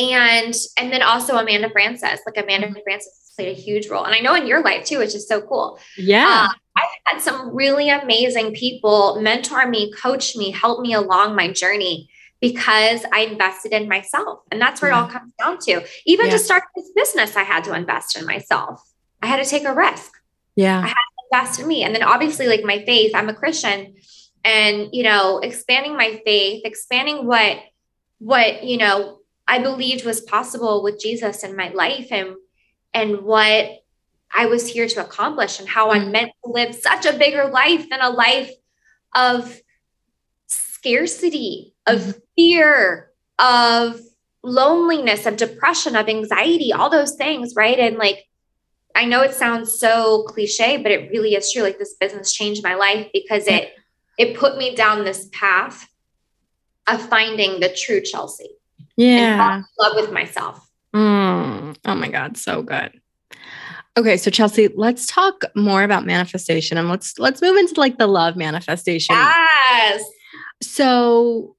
and 0.00 0.54
and 0.78 0.92
then 0.92 1.02
also 1.02 1.36
Amanda 1.36 1.70
Frances 1.70 2.20
like 2.26 2.42
Amanda 2.42 2.68
mm-hmm. 2.68 2.78
Frances 2.84 3.32
played 3.36 3.56
a 3.56 3.60
huge 3.60 3.88
role, 3.88 4.04
and 4.04 4.14
I 4.14 4.20
know 4.20 4.34
in 4.34 4.46
your 4.46 4.62
life 4.62 4.84
too, 4.84 4.98
which 4.98 5.14
is 5.14 5.28
so 5.28 5.40
cool. 5.42 5.78
Yeah, 5.96 6.48
uh, 6.48 6.52
I've 6.76 6.88
had 7.04 7.20
some 7.20 7.54
really 7.54 7.90
amazing 7.90 8.54
people 8.54 9.20
mentor 9.20 9.68
me, 9.68 9.92
coach 9.92 10.36
me, 10.36 10.50
help 10.50 10.80
me 10.80 10.94
along 10.94 11.36
my 11.36 11.52
journey 11.52 12.08
because 12.40 13.04
I 13.12 13.20
invested 13.20 13.72
in 13.72 13.88
myself, 13.88 14.40
and 14.50 14.60
that's 14.60 14.80
where 14.80 14.90
yeah. 14.90 15.00
it 15.00 15.02
all 15.02 15.08
comes 15.08 15.32
down 15.38 15.58
to. 15.58 15.86
Even 16.06 16.26
yeah. 16.26 16.32
to 16.32 16.38
start 16.38 16.64
this 16.74 16.90
business, 16.94 17.36
I 17.36 17.42
had 17.42 17.64
to 17.64 17.74
invest 17.74 18.16
in 18.16 18.24
myself. 18.24 18.82
I 19.22 19.26
had 19.26 19.42
to 19.42 19.48
take 19.48 19.64
a 19.64 19.74
risk. 19.74 20.12
Yeah, 20.56 20.78
I 20.78 20.88
had 20.88 20.94
to 20.94 21.24
invest 21.32 21.60
in 21.60 21.66
me, 21.66 21.82
and 21.84 21.94
then 21.94 22.02
obviously, 22.02 22.46
like 22.48 22.64
my 22.64 22.84
faith, 22.84 23.12
I'm 23.14 23.28
a 23.28 23.34
Christian, 23.34 23.96
and 24.44 24.88
you 24.92 25.02
know, 25.02 25.38
expanding 25.38 25.96
my 25.96 26.20
faith, 26.24 26.62
expanding 26.64 27.26
what 27.26 27.58
what 28.18 28.64
you 28.64 28.76
know 28.76 29.18
I 29.46 29.58
believed 29.58 30.04
was 30.04 30.20
possible 30.20 30.82
with 30.82 31.00
Jesus 31.00 31.42
in 31.42 31.56
my 31.56 31.70
life 31.70 32.08
and 32.10 32.36
and 32.94 33.22
what 33.22 33.70
I 34.32 34.46
was 34.46 34.68
here 34.68 34.86
to 34.86 35.04
accomplish 35.04 35.58
and 35.58 35.68
how 35.68 35.90
I'm 35.90 36.06
mm. 36.06 36.12
meant 36.12 36.32
to 36.44 36.52
live 36.52 36.74
such 36.74 37.04
a 37.06 37.16
bigger 37.16 37.48
life 37.48 37.88
than 37.90 38.00
a 38.00 38.10
life 38.10 38.50
of 39.14 39.60
scarcity, 40.46 41.74
of 41.86 42.00
mm-hmm. 42.00 42.18
fear, 42.36 43.10
of 43.38 44.00
loneliness, 44.42 45.26
of 45.26 45.36
depression, 45.36 45.96
of 45.96 46.08
anxiety, 46.08 46.72
all 46.72 46.90
those 46.90 47.16
things, 47.16 47.54
right? 47.56 47.78
And 47.78 47.96
like 47.96 48.26
I 48.94 49.04
know 49.04 49.22
it 49.22 49.34
sounds 49.34 49.78
so 49.78 50.24
cliche, 50.24 50.76
but 50.76 50.92
it 50.92 51.10
really 51.10 51.34
is 51.34 51.52
true. 51.52 51.62
Like 51.62 51.78
this 51.78 51.94
business 51.94 52.32
changed 52.32 52.62
my 52.62 52.74
life 52.74 53.08
because 53.12 53.46
it 53.46 53.72
it 54.20 54.36
put 54.36 54.58
me 54.58 54.74
down 54.74 55.04
this 55.04 55.28
path 55.32 55.88
of 56.86 57.00
finding 57.08 57.60
the 57.60 57.74
true 57.74 58.02
Chelsea 58.02 58.50
yeah. 58.96 59.62
love 59.78 59.96
with 59.96 60.12
myself. 60.12 60.68
Mm. 60.94 61.76
Oh 61.84 61.94
my 61.94 62.08
God, 62.08 62.36
so 62.36 62.62
good. 62.62 62.92
Okay, 63.96 64.16
so 64.16 64.30
Chelsea, 64.30 64.68
let's 64.74 65.06
talk 65.06 65.44
more 65.54 65.82
about 65.82 66.04
manifestation 66.04 66.78
and 66.78 66.88
let's 66.88 67.18
let's 67.18 67.40
move 67.40 67.56
into 67.56 67.80
like 67.80 67.98
the 67.98 68.06
love 68.06 68.36
manifestation. 68.36 69.14
Yes. 69.14 70.04
So 70.62 71.56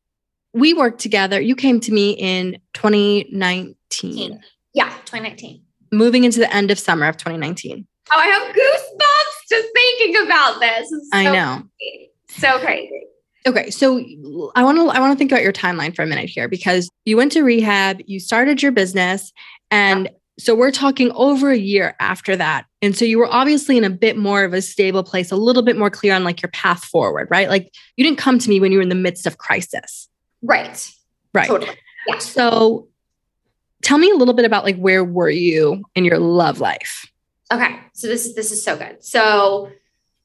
we 0.54 0.74
worked 0.74 1.00
together. 1.00 1.42
You 1.42 1.56
came 1.56 1.80
to 1.82 1.92
me 1.92 2.12
in 2.12 2.60
2019. 2.74 4.42
Yeah, 4.74 4.90
2019. 5.06 5.64
Moving 5.92 6.24
into 6.24 6.40
the 6.40 6.54
end 6.54 6.72
of 6.72 6.80
summer 6.80 7.08
of 7.08 7.18
2019. 7.18 7.88
Oh, 8.14 8.18
I 8.18 8.28
have 8.28 8.56
goosebumps 8.56 9.50
just 9.50 9.68
thinking 9.74 10.26
about 10.26 10.60
this. 10.60 10.90
So 10.90 11.00
I 11.12 11.24
know. 11.24 11.64
Crazy. 11.80 12.11
So 12.38 12.60
crazy. 12.60 13.08
Okay, 13.48 13.72
so 13.72 13.98
I 14.56 14.64
want 14.64 14.78
to 14.78 14.90
I 14.90 15.00
want 15.00 15.14
to 15.14 15.18
think 15.18 15.32
about 15.32 15.42
your 15.44 15.54
timeline 15.54 15.96
for 15.96 16.04
a 16.04 16.08
minute 16.08 16.30
here 16.30 16.48
because 16.48 16.90
you 17.06 17.18
went 17.18 17.32
to 17.32 17.42
rehab, 17.42 18.00
you 18.06 18.20
started 18.20 18.62
your 18.62 18.72
business, 18.72 19.34
and 19.72 20.06
yeah. 20.06 20.12
so 20.38 20.54
we're 20.54 20.72
talking 20.72 21.12
over 21.14 21.50
a 21.50 21.58
year 21.58 21.96
after 22.00 22.36
that. 22.36 22.66
And 22.84 22.96
so 22.96 23.04
you 23.04 23.18
were 23.18 23.28
obviously 23.28 23.78
in 23.78 23.84
a 23.84 23.90
bit 23.90 24.16
more 24.16 24.44
of 24.44 24.54
a 24.54 24.62
stable 24.62 25.04
place, 25.04 25.32
a 25.32 25.36
little 25.36 25.64
bit 25.64 25.76
more 25.76 25.90
clear 25.90 26.14
on 26.14 26.24
like 26.24 26.42
your 26.42 26.52
path 26.52 26.84
forward, 26.86 27.28
right? 27.32 27.50
Like 27.50 27.74
you 27.96 28.04
didn't 28.04 28.20
come 28.20 28.38
to 28.38 28.50
me 28.50 28.60
when 28.60 28.72
you 28.72 28.78
were 28.78 28.84
in 28.84 28.90
the 28.90 28.96
midst 28.96 29.26
of 29.26 29.40
crisis. 29.40 30.08
Right. 30.44 30.92
Right. 31.34 31.48
Totally. 31.48 31.78
Yeah. 32.08 32.20
So 32.20 32.88
tell 33.82 33.98
me 33.98 34.12
a 34.12 34.16
little 34.16 34.36
bit 34.36 34.46
about 34.46 34.64
like 34.64 34.78
where 34.78 35.04
were 35.04 35.30
you 35.30 35.84
in 35.96 36.06
your 36.06 36.20
love 36.20 36.60
life? 36.60 37.08
Okay. 37.52 37.80
So 37.94 38.08
this 38.08 38.28
is 38.28 38.36
this 38.36 38.52
is 38.52 38.64
so 38.64 38.78
good. 38.78 39.04
So 39.04 39.72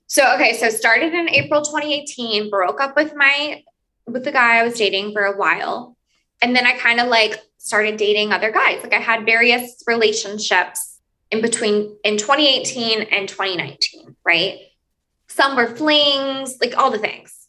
so 0.07 0.35
okay, 0.35 0.57
so 0.57 0.69
started 0.69 1.13
in 1.15 1.29
April 1.31 1.63
2018, 1.63 2.51
broke 2.51 2.81
up 2.81 2.97
with 2.97 3.15
my 3.15 3.63
with 4.07 4.25
the 4.25 4.33
guy 4.33 4.59
I 4.59 4.63
was 4.63 4.79
dating 4.79 5.13
for 5.13 5.23
a 5.23 5.37
while. 5.37 5.97
And 6.41 6.55
then 6.55 6.67
I 6.67 6.77
kind 6.77 7.01
of 7.01 7.09
like 7.09 7.41
started 7.59 7.97
dating 7.97 8.33
other 8.33 8.53
guys. 8.53 8.83
Like 8.83 8.93
I 8.93 9.01
had 9.01 9.27
various 9.27 9.83
relationships 9.87 11.01
in 11.31 11.43
between 11.43 11.97
in 12.05 12.17
2018 12.17 13.03
and 13.03 13.29
2019, 13.29 14.17
right? 14.25 14.59
Some 15.29 15.57
were 15.57 15.67
flings, 15.67 16.57
like 16.61 16.77
all 16.79 16.91
the 16.91 16.99
things. 16.99 17.49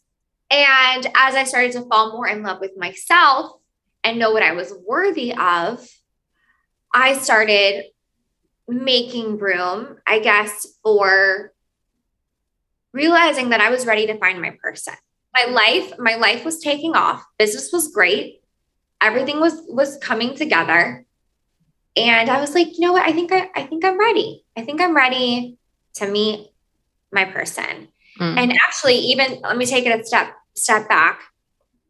And 0.50 1.06
as 1.14 1.34
I 1.34 1.44
started 1.44 1.72
to 1.72 1.82
fall 1.82 2.12
more 2.12 2.26
in 2.26 2.42
love 2.42 2.60
with 2.60 2.76
myself 2.76 3.52
and 4.02 4.18
know 4.18 4.32
what 4.32 4.42
I 4.42 4.52
was 4.52 4.72
worthy 4.86 5.32
of, 5.32 5.86
I 6.92 7.18
started 7.18 7.84
making 8.66 9.38
room, 9.38 9.98
I 10.06 10.18
guess, 10.18 10.66
for 10.82 11.52
realizing 12.98 13.50
that 13.50 13.60
I 13.60 13.70
was 13.70 13.86
ready 13.86 14.06
to 14.08 14.18
find 14.18 14.42
my 14.42 14.50
person. 14.62 14.94
My 15.32 15.44
life, 15.44 15.92
my 15.98 16.16
life 16.16 16.44
was 16.44 16.58
taking 16.58 16.96
off. 16.96 17.24
Business 17.38 17.72
was 17.72 17.92
great. 17.92 18.42
Everything 19.00 19.38
was 19.40 19.62
was 19.68 19.96
coming 19.98 20.34
together. 20.34 21.06
And 21.96 22.28
I 22.28 22.40
was 22.40 22.54
like, 22.54 22.68
you 22.76 22.80
know 22.86 22.92
what? 22.92 23.08
I 23.08 23.12
think 23.12 23.32
I, 23.32 23.48
I 23.54 23.62
think 23.62 23.84
I'm 23.84 23.98
ready. 23.98 24.44
I 24.56 24.64
think 24.64 24.80
I'm 24.80 24.96
ready 24.96 25.58
to 25.94 26.10
meet 26.10 26.50
my 27.12 27.24
person. 27.24 27.88
Mm. 28.18 28.36
And 28.36 28.52
actually, 28.66 28.98
even 29.12 29.40
let 29.42 29.56
me 29.56 29.66
take 29.66 29.86
it 29.86 30.00
a 30.00 30.04
step 30.04 30.34
step 30.54 30.88
back. 30.88 31.22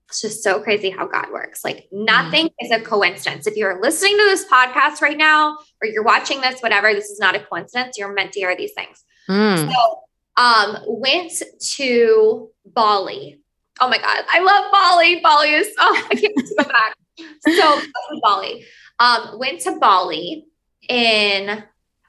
It's 0.09 0.21
just 0.23 0.43
so 0.43 0.61
crazy 0.61 0.91
how 0.91 1.07
God 1.07 1.27
works. 1.33 1.65
Like 1.65 1.89
nothing 1.91 2.49
mm. 2.49 2.55
is 2.61 2.71
a 2.71 2.81
coincidence. 2.81 3.47
If 3.47 3.57
you're 3.57 3.81
listening 3.81 4.17
to 4.19 4.25
this 4.25 4.45
podcast 4.45 5.01
right 5.01 5.17
now, 5.17 5.57
or 5.83 5.89
you're 5.89 6.05
watching 6.05 6.41
this, 6.43 6.61
whatever, 6.61 6.93
this 6.93 7.11
is 7.11 7.19
not 7.19 7.35
a 7.35 7.41
coincidence. 7.41 7.97
You're 7.97 8.13
meant 8.13 8.33
to 8.33 8.41
hear 8.41 8.57
these 8.57 8.73
things. 8.73 9.05
Mm. 9.29 9.71
So 9.71 10.08
um, 10.39 10.79
went 10.87 11.33
to 11.61 12.51
Bali. 12.65 13.41
Oh 13.81 13.89
my 13.89 13.99
God, 13.99 14.25
I 14.29 14.41
love 14.41 14.73
Bali. 14.73 15.21
Bali 15.21 15.49
is, 15.51 15.69
oh, 15.79 16.07
I 16.11 16.15
can't 16.15 16.35
go 16.37 16.65
back. 16.65 16.97
So, 17.41 17.81
Bali. 18.23 18.65
Um, 19.01 19.39
went 19.39 19.61
to 19.63 19.79
Bali 19.79 20.47
in, 20.89 21.63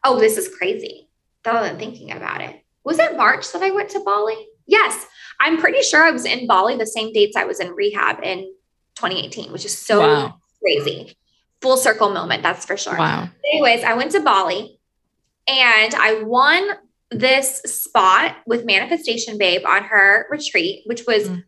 oh, 0.04 0.20
this 0.20 0.38
is 0.38 0.56
crazy. 0.56 1.10
Though 1.44 1.52
I'm 1.52 1.78
thinking 1.78 2.12
about 2.12 2.42
it. 2.42 2.64
Was 2.84 3.00
it 3.00 3.18
March 3.18 3.52
that 3.52 3.62
I 3.62 3.72
went 3.72 3.90
to 3.92 4.00
Bali? 4.00 4.48
Yes. 4.68 5.06
I'm 5.40 5.58
pretty 5.58 5.82
sure 5.82 6.04
I 6.04 6.12
was 6.12 6.26
in 6.26 6.48
Bali 6.48 6.78
the 6.78 6.86
same 6.86 7.14
dates 7.14 7.36
I 7.36 7.46
was 7.46 7.60
in 7.60 7.72
rehab 7.72 8.24
in 8.24 8.52
2018, 8.96 9.52
which 9.52 9.66
is 9.66 9.78
so 9.78 10.02
wow. 10.02 10.40
crazy. 10.62 11.16
Full 11.62 11.78
circle 11.78 12.10
moment, 12.10 12.44
that's 12.44 12.66
for 12.66 12.78
sure. 12.78 12.98
Wow. 12.98 13.30
Anyways, 13.54 13.84
I 13.84 13.94
went 13.94 14.12
to 14.12 14.20
Bali 14.20 14.80
and 15.48 15.96
I 15.96 16.24
won 16.24 16.70
this 17.12 17.58
spot 17.66 18.38
with 18.46 18.66
Manifestation 18.66 19.38
Babe 19.38 19.66
on 19.66 19.84
her 19.84 20.28
retreat, 20.30 20.84
which 20.86 21.06
was 21.08 21.28
mm. 21.28 21.44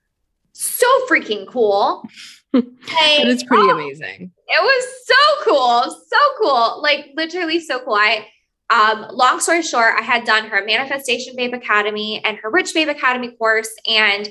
so 0.53 0.87
freaking 1.07 1.47
cool. 1.47 2.03
it 2.53 3.27
is 3.27 3.43
pretty 3.43 3.69
oh, 3.69 3.77
amazing. 3.77 4.31
It 4.47 4.61
was 4.61 4.85
so 5.05 5.43
cool. 5.43 6.03
So 6.07 6.17
cool. 6.39 6.81
Like 6.81 7.11
literally 7.15 7.59
so 7.59 7.79
cool. 7.83 7.93
I 7.93 8.27
um, 8.71 9.07
long 9.11 9.39
story 9.41 9.61
short, 9.61 9.95
I 9.97 10.01
had 10.01 10.23
done 10.23 10.45
her 10.45 10.63
Manifestation 10.65 11.35
Babe 11.35 11.53
Academy 11.53 12.21
and 12.23 12.37
her 12.37 12.49
Rich 12.49 12.73
Babe 12.73 12.87
Academy 12.87 13.31
course. 13.31 13.69
And 13.85 14.29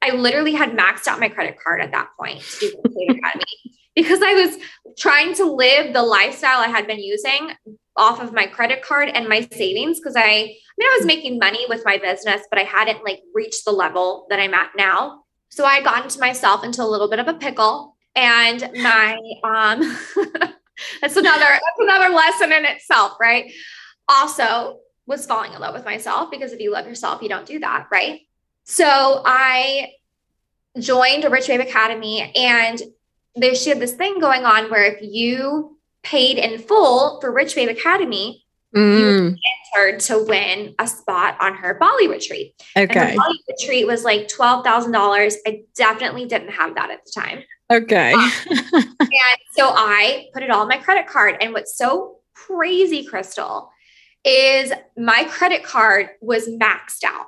I 0.00 0.14
literally 0.14 0.52
had 0.52 0.72
maxed 0.72 1.06
out 1.06 1.20
my 1.20 1.28
credit 1.28 1.58
card 1.62 1.80
at 1.80 1.92
that 1.92 2.08
point 2.18 2.40
to 2.40 2.70
do 2.70 2.80
the 2.82 2.88
Babe 2.88 3.18
Academy 3.18 3.44
because 3.94 4.20
I 4.22 4.32
was 4.32 4.56
trying 4.98 5.34
to 5.34 5.44
live 5.44 5.92
the 5.92 6.02
lifestyle 6.02 6.60
I 6.60 6.68
had 6.68 6.86
been 6.86 7.00
using 7.00 7.52
off 7.96 8.20
of 8.20 8.32
my 8.32 8.46
credit 8.46 8.82
card 8.82 9.08
and 9.08 9.28
my 9.28 9.46
savings 9.52 10.00
because 10.00 10.16
I, 10.16 10.22
I 10.22 10.56
mean, 10.78 10.88
I 10.88 10.96
was 10.98 11.06
making 11.06 11.38
money 11.38 11.66
with 11.68 11.82
my 11.84 11.98
business, 11.98 12.42
but 12.50 12.58
I 12.58 12.64
hadn't 12.64 13.04
like 13.04 13.20
reached 13.34 13.64
the 13.64 13.72
level 13.72 14.26
that 14.30 14.40
I'm 14.40 14.54
at 14.54 14.70
now. 14.76 15.24
So 15.50 15.64
I 15.64 15.82
got 15.82 16.04
into 16.04 16.18
myself 16.18 16.64
into 16.64 16.82
a 16.82 16.86
little 16.88 17.10
bit 17.10 17.18
of 17.18 17.28
a 17.28 17.34
pickle. 17.34 17.96
And 18.14 18.60
my 18.82 19.18
um 19.44 19.80
that's 21.00 21.16
another 21.16 21.40
that's 21.40 21.78
another 21.78 22.14
lesson 22.14 22.52
in 22.52 22.64
itself, 22.64 23.16
right? 23.20 23.52
Also 24.08 24.78
was 25.06 25.26
falling 25.26 25.52
in 25.52 25.60
love 25.60 25.74
with 25.74 25.84
myself 25.84 26.30
because 26.30 26.52
if 26.52 26.60
you 26.60 26.72
love 26.72 26.86
yourself, 26.86 27.22
you 27.22 27.28
don't 27.28 27.46
do 27.46 27.58
that, 27.58 27.88
right? 27.90 28.20
So 28.64 29.22
I 29.24 29.92
joined 30.78 31.24
a 31.24 31.30
Rich 31.30 31.48
Babe 31.48 31.60
Academy 31.60 32.32
and 32.34 32.80
there 33.34 33.54
she 33.54 33.70
had 33.70 33.80
this 33.80 33.92
thing 33.92 34.20
going 34.20 34.44
on 34.44 34.70
where 34.70 34.84
if 34.84 35.00
you 35.02 35.71
paid 36.02 36.38
in 36.38 36.58
full 36.58 37.20
for 37.20 37.32
Rich 37.32 37.54
Babe 37.54 37.68
Academy, 37.68 38.44
mm. 38.74 38.98
you 38.98 39.36
entered 39.76 40.00
to 40.00 40.24
win 40.24 40.74
a 40.78 40.86
spot 40.86 41.36
on 41.40 41.54
her 41.54 41.74
Bali 41.74 42.08
retreat. 42.08 42.54
Okay. 42.76 43.10
And 43.10 43.16
Bali 43.16 43.38
retreat 43.48 43.86
was 43.86 44.04
like 44.04 44.28
$12,000. 44.28 45.34
I 45.46 45.62
definitely 45.74 46.26
didn't 46.26 46.50
have 46.50 46.74
that 46.74 46.90
at 46.90 47.04
the 47.04 47.12
time. 47.20 47.42
Okay. 47.70 48.12
um, 48.12 48.32
and 49.00 49.38
so 49.52 49.68
I 49.68 50.26
put 50.34 50.42
it 50.42 50.50
all 50.50 50.62
on 50.62 50.68
my 50.68 50.78
credit 50.78 51.06
card. 51.06 51.36
And 51.40 51.52
what's 51.52 51.76
so 51.76 52.18
crazy, 52.34 53.04
Crystal, 53.04 53.70
is 54.24 54.72
my 54.96 55.24
credit 55.24 55.64
card 55.64 56.10
was 56.20 56.48
maxed 56.48 57.04
out. 57.04 57.26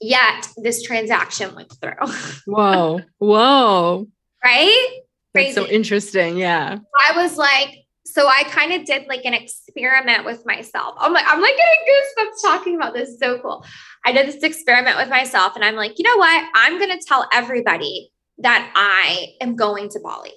Yet 0.00 0.48
this 0.56 0.82
transaction 0.82 1.54
went 1.54 1.72
through. 1.80 1.92
Whoa. 2.46 3.00
Whoa. 3.18 4.06
right? 4.42 5.00
Crazy. 5.34 5.54
That's 5.54 5.66
so 5.66 5.72
interesting. 5.72 6.38
Yeah. 6.38 6.78
I 7.08 7.22
was 7.22 7.36
like, 7.36 7.84
so 8.12 8.26
I 8.26 8.44
kind 8.44 8.72
of 8.72 8.84
did 8.84 9.06
like 9.08 9.24
an 9.24 9.34
experiment 9.34 10.24
with 10.24 10.44
myself. 10.46 10.94
I'm 10.98 11.12
like, 11.12 11.24
I'm 11.28 11.40
like 11.40 11.56
getting 11.56 11.84
goosebumps 11.88 12.42
talking 12.42 12.76
about 12.76 12.94
this. 12.94 13.18
So 13.18 13.38
cool. 13.38 13.64
I 14.04 14.12
did 14.12 14.26
this 14.26 14.42
experiment 14.42 14.96
with 14.96 15.08
myself 15.08 15.56
and 15.56 15.64
I'm 15.64 15.76
like, 15.76 15.98
you 15.98 16.04
know 16.04 16.16
what? 16.16 16.44
I'm 16.54 16.78
going 16.78 16.96
to 16.98 17.04
tell 17.06 17.28
everybody 17.32 18.10
that 18.38 18.72
I 18.74 19.34
am 19.40 19.56
going 19.56 19.88
to 19.90 20.00
Bali. 20.00 20.32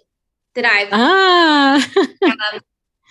that 0.55 0.65
I've 0.65 0.89
ah. 0.91 1.89
um, 2.23 2.61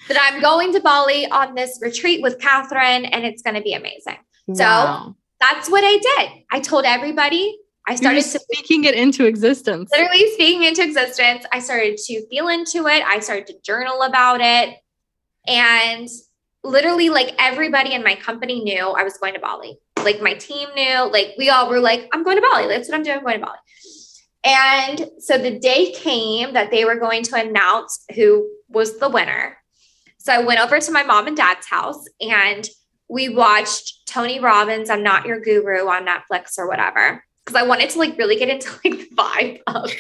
that 0.09 0.33
I'm 0.33 0.41
going 0.41 0.73
to 0.73 0.81
Bali 0.81 1.27
on 1.31 1.55
this 1.55 1.79
retreat 1.81 2.23
with 2.23 2.39
Kathrin, 2.39 3.09
and 3.11 3.25
it's 3.25 3.43
going 3.43 3.55
to 3.55 3.63
be 3.63 3.73
amazing. 3.73 4.19
Wow. 4.49 4.55
So 4.55 5.17
that's 5.41 5.71
what 5.71 5.85
I 5.85 5.99
did. 5.99 6.45
I 6.51 6.61
told 6.61 6.85
everybody. 6.85 7.57
I 7.87 7.97
started 7.97 8.22
speaking 8.22 8.85
it 8.85 8.95
into 8.95 9.26
existence. 9.26 9.91
Literally 9.93 10.30
speaking 10.33 10.62
into 10.62 10.83
existence. 10.83 11.45
I 11.53 11.59
started 11.59 11.97
to 11.97 12.26
feel 12.28 12.49
into 12.49 12.87
it. 12.87 13.03
I 13.05 13.18
started 13.20 13.47
to 13.49 13.55
journal 13.64 14.03
about 14.03 14.41
it. 14.41 14.76
And 15.47 16.09
literally, 16.62 17.09
like 17.09 17.35
everybody 17.39 17.93
in 17.93 18.05
my 18.05 18.14
company 18.14 18.62
knew 18.62 18.87
I 18.87 19.03
was 19.03 19.18
going 19.18 19.35
to 19.35 19.41
Bali. 19.41 19.78
Like 20.05 20.22
my 20.22 20.35
team 20.35 20.68
knew, 20.76 21.11
like 21.11 21.35
we 21.37 21.51
all 21.51 21.68
were 21.68 21.80
like, 21.80 22.09
I'm 22.12 22.22
going 22.22 22.37
to 22.37 22.43
Bali. 22.43 22.68
That's 22.68 22.89
what 22.89 22.97
I'm 22.97 23.03
doing. 23.03 23.18
I'm 23.18 23.24
going 23.24 23.41
to 23.41 23.47
Bali. 23.47 23.59
And 24.45 25.11
so 25.18 25.39
the 25.39 25.59
day 25.59 25.93
came 25.93 26.55
that 26.55 26.70
they 26.70 26.85
were 26.85 26.97
going 26.97 27.22
to 27.24 27.37
announce 27.37 28.05
who 28.14 28.49
was 28.68 28.99
the 28.99 29.09
winner. 29.09 29.57
So 30.18 30.33
I 30.33 30.43
went 30.45 30.61
over 30.61 30.78
to 30.78 30.93
my 30.93 31.03
mom 31.03 31.26
and 31.26 31.37
dad's 31.37 31.66
house 31.66 32.05
and 32.20 32.68
we 33.09 33.28
watched 33.28 34.07
Tony 34.07 34.41
Robbins, 34.41 34.89
I'm 34.89 35.03
Not 35.03 35.26
Your 35.26 35.41
Guru 35.41 35.87
on 35.89 36.07
Netflix 36.07 36.59
or 36.59 36.68
whatever. 36.68 37.24
Cause 37.45 37.57
I 37.57 37.64
wanted 37.64 37.90
to 37.90 37.99
like 37.99 38.16
really 38.18 38.36
get 38.36 38.49
into 38.49 38.70
like 38.84 39.09
the 39.09 39.14
vibe 39.14 39.61
of 39.66 39.90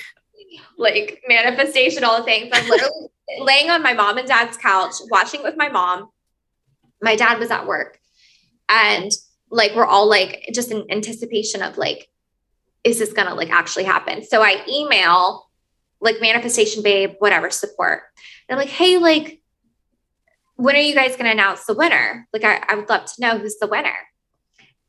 like 0.78 1.22
manifestation, 1.28 2.04
all 2.04 2.18
the 2.18 2.24
things. 2.24 2.50
I'm 2.52 2.68
literally 2.68 3.08
laying 3.38 3.70
on 3.70 3.82
my 3.82 3.94
mom 3.94 4.18
and 4.18 4.28
dad's 4.28 4.56
couch, 4.56 4.94
watching 5.10 5.42
with 5.42 5.56
my 5.56 5.68
mom. 5.68 6.10
My 7.00 7.16
dad 7.16 7.38
was 7.38 7.50
at 7.50 7.66
work 7.66 7.98
and 8.68 9.10
like 9.50 9.74
we're 9.74 9.86
all 9.86 10.08
like 10.08 10.48
just 10.54 10.70
in 10.70 10.84
anticipation 10.90 11.62
of 11.62 11.76
like, 11.76 12.08
is 12.84 12.98
this 12.98 13.12
gonna 13.12 13.34
like 13.34 13.50
actually 13.50 13.84
happen? 13.84 14.24
So 14.24 14.42
I 14.42 14.64
email 14.68 15.48
like 16.02 16.20
manifestation 16.20 16.82
babe, 16.82 17.14
whatever 17.20 17.48
support. 17.48 18.02
They're 18.48 18.58
like, 18.58 18.68
hey, 18.68 18.98
like, 18.98 19.40
when 20.56 20.74
are 20.74 20.80
you 20.80 20.94
guys 20.94 21.16
to 21.16 21.30
announce 21.30 21.64
the 21.64 21.74
winner? 21.74 22.28
Like, 22.32 22.44
I, 22.44 22.62
I 22.68 22.74
would 22.74 22.88
love 22.88 23.06
to 23.06 23.20
know 23.20 23.38
who's 23.38 23.56
the 23.58 23.68
winner. 23.68 23.94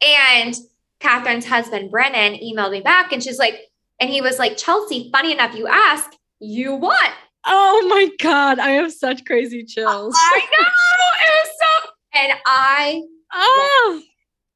And 0.02 0.56
Kathrin's 1.04 1.46
husband, 1.46 1.92
Brennan, 1.92 2.40
emailed 2.40 2.72
me 2.72 2.82
back 2.82 3.12
and 3.12 3.22
she's 3.22 3.38
like, 3.38 3.60
and 4.00 4.10
he 4.10 4.22
was 4.22 4.40
like, 4.40 4.58
Chelsea, 4.58 5.10
funny 5.12 5.34
enough, 5.34 5.56
you 5.56 5.68
ask, 5.68 6.12
you 6.40 6.76
won. 6.76 6.98
Oh 7.46 7.86
my 7.90 8.10
God. 8.20 8.60
I 8.60 8.72
have 8.72 8.94
such 8.94 9.26
crazy 9.26 9.66
chills. 9.66 10.16
I 10.18 10.40
know. 10.40 10.66
It 11.26 11.48
was 11.48 11.50
so, 11.62 11.90
and 12.16 12.34
I, 12.46 13.02
oh. 13.34 14.02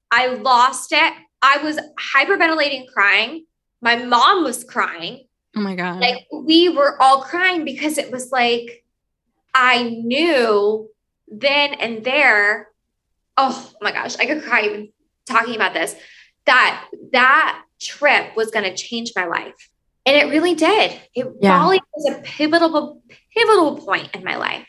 I 0.09 0.27
lost 0.27 0.93
it. 0.93 1.13
I 1.41 1.57
was 1.63 1.79
hyperventilating, 2.15 2.87
crying. 2.87 3.45
My 3.81 3.97
mom 3.97 4.43
was 4.43 4.63
crying. 4.63 5.25
Oh 5.55 5.61
my 5.61 5.75
God. 5.75 5.99
Like 5.99 6.27
we 6.33 6.69
were 6.69 7.01
all 7.01 7.21
crying 7.21 7.65
because 7.65 7.97
it 7.97 8.11
was 8.11 8.31
like, 8.31 8.85
I 9.53 9.83
knew 9.83 10.89
then 11.27 11.73
and 11.73 12.03
there, 12.03 12.69
oh 13.35 13.71
my 13.81 13.91
gosh, 13.91 14.15
I 14.17 14.25
could 14.25 14.43
cry 14.43 14.61
even 14.61 14.93
talking 15.27 15.55
about 15.55 15.73
this, 15.73 15.95
that 16.47 16.87
that 17.13 17.63
trip 17.79 18.35
was 18.35 18.49
going 18.49 18.65
to 18.65 18.75
change 18.75 19.13
my 19.15 19.25
life. 19.25 19.69
And 20.05 20.15
it 20.15 20.31
really 20.31 20.55
did. 20.55 20.99
It 21.13 21.27
yeah. 21.41 21.65
Was 21.65 22.09
a 22.09 22.21
pivotal, 22.21 23.01
pivotal 23.35 23.77
point 23.77 24.09
in 24.15 24.23
my 24.23 24.37
life. 24.37 24.67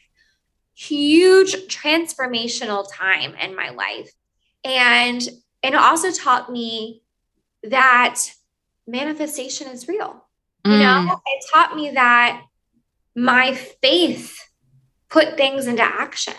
Huge 0.75 1.55
transformational 1.69 2.87
time 2.93 3.35
in 3.37 3.57
my 3.57 3.71
life. 3.71 4.11
And, 4.65 5.27
and 5.63 5.75
it 5.75 5.81
also 5.81 6.11
taught 6.11 6.51
me 6.51 7.03
that 7.63 8.21
manifestation 8.87 9.69
is 9.69 9.89
real. 9.89 10.25
Mm. 10.65 10.73
You 10.73 10.79
know, 10.79 11.15
mm. 11.15 11.21
it 11.25 11.45
taught 11.53 11.77
me 11.77 11.91
that 11.91 12.43
my 13.15 13.55
faith 13.55 14.37
put 15.09 15.37
things 15.37 15.67
into 15.67 15.83
action. 15.83 16.35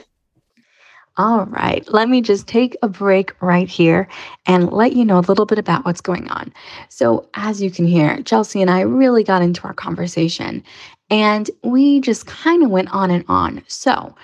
All 1.17 1.45
right, 1.45 1.85
let 1.91 2.07
me 2.07 2.21
just 2.21 2.47
take 2.47 2.77
a 2.81 2.87
break 2.87 3.33
right 3.41 3.67
here 3.67 4.07
and 4.45 4.71
let 4.71 4.93
you 4.93 5.03
know 5.03 5.19
a 5.19 5.27
little 5.27 5.45
bit 5.45 5.59
about 5.59 5.83
what's 5.85 6.01
going 6.01 6.29
on. 6.29 6.53
So, 6.87 7.27
as 7.33 7.61
you 7.61 7.69
can 7.69 7.85
hear, 7.85 8.21
Chelsea 8.23 8.61
and 8.61 8.71
I 8.71 8.81
really 8.81 9.23
got 9.23 9.41
into 9.41 9.63
our 9.63 9.73
conversation 9.73 10.63
and 11.09 11.49
we 11.63 11.99
just 11.99 12.25
kind 12.25 12.63
of 12.63 12.69
went 12.69 12.93
on 12.93 13.11
and 13.11 13.25
on. 13.27 13.63
So, 13.67 14.15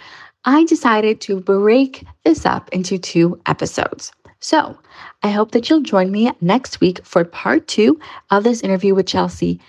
I 0.46 0.64
decided 0.66 1.20
to 1.22 1.42
break 1.42 2.06
this 2.24 2.46
up 2.46 2.70
into 2.70 2.98
two 2.98 3.42
episodes. 3.46 4.14
So, 4.40 4.78
I 5.22 5.32
hope 5.32 5.52
that 5.52 5.70
you'll 5.70 5.82
join 5.82 6.12
me 6.12 6.32
next 6.40 6.80
week 6.80 7.04
for 7.04 7.26
part 7.26 7.68
two 7.68 8.00
of 8.32 8.44
this 8.44 8.62
interview 8.62 8.96
with 8.96 9.08
Chelsea 9.08 9.60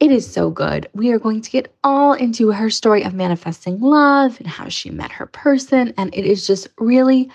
it 0.00 0.10
is 0.10 0.30
so 0.30 0.50
good. 0.50 0.88
We 0.92 1.12
are 1.12 1.18
going 1.18 1.40
to 1.40 1.50
get 1.50 1.74
all 1.84 2.12
into 2.12 2.50
her 2.50 2.68
story 2.68 3.02
of 3.04 3.14
manifesting 3.14 3.80
love 3.80 4.38
and 4.38 4.46
how 4.46 4.68
she 4.68 4.90
met 4.90 5.12
her 5.12 5.26
person. 5.26 5.94
And 5.96 6.14
it 6.14 6.26
is 6.26 6.46
just 6.46 6.68
really 6.78 7.30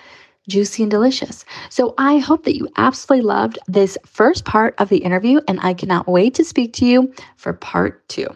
juicy 0.48 0.82
and 0.82 0.90
delicious. 0.90 1.44
So 1.68 1.94
I 1.98 2.18
hope 2.18 2.44
that 2.44 2.56
you 2.56 2.68
absolutely 2.76 3.26
loved 3.26 3.58
this 3.66 3.96
first 4.04 4.44
part 4.44 4.74
of 4.78 4.88
the 4.88 4.98
interview, 4.98 5.40
and 5.48 5.60
I 5.62 5.74
cannot 5.74 6.08
wait 6.08 6.34
to 6.34 6.44
speak 6.44 6.72
to 6.74 6.86
you 6.86 7.14
for 7.36 7.52
part 7.52 8.06
two. 8.08 8.26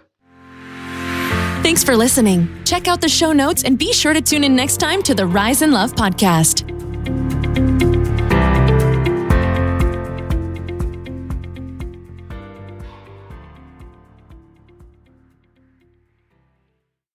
Thanks 1.62 1.82
for 1.82 1.96
listening. 1.96 2.48
Check 2.64 2.88
out 2.88 3.00
the 3.00 3.08
show 3.08 3.32
notes 3.32 3.64
and 3.64 3.78
be 3.78 3.92
sure 3.92 4.12
to 4.12 4.20
tune 4.20 4.44
in 4.44 4.54
next 4.54 4.76
time 4.78 5.02
to 5.02 5.14
the 5.14 5.26
Rise 5.26 5.62
in 5.62 5.72
Love 5.72 5.94
podcast. 5.94 6.70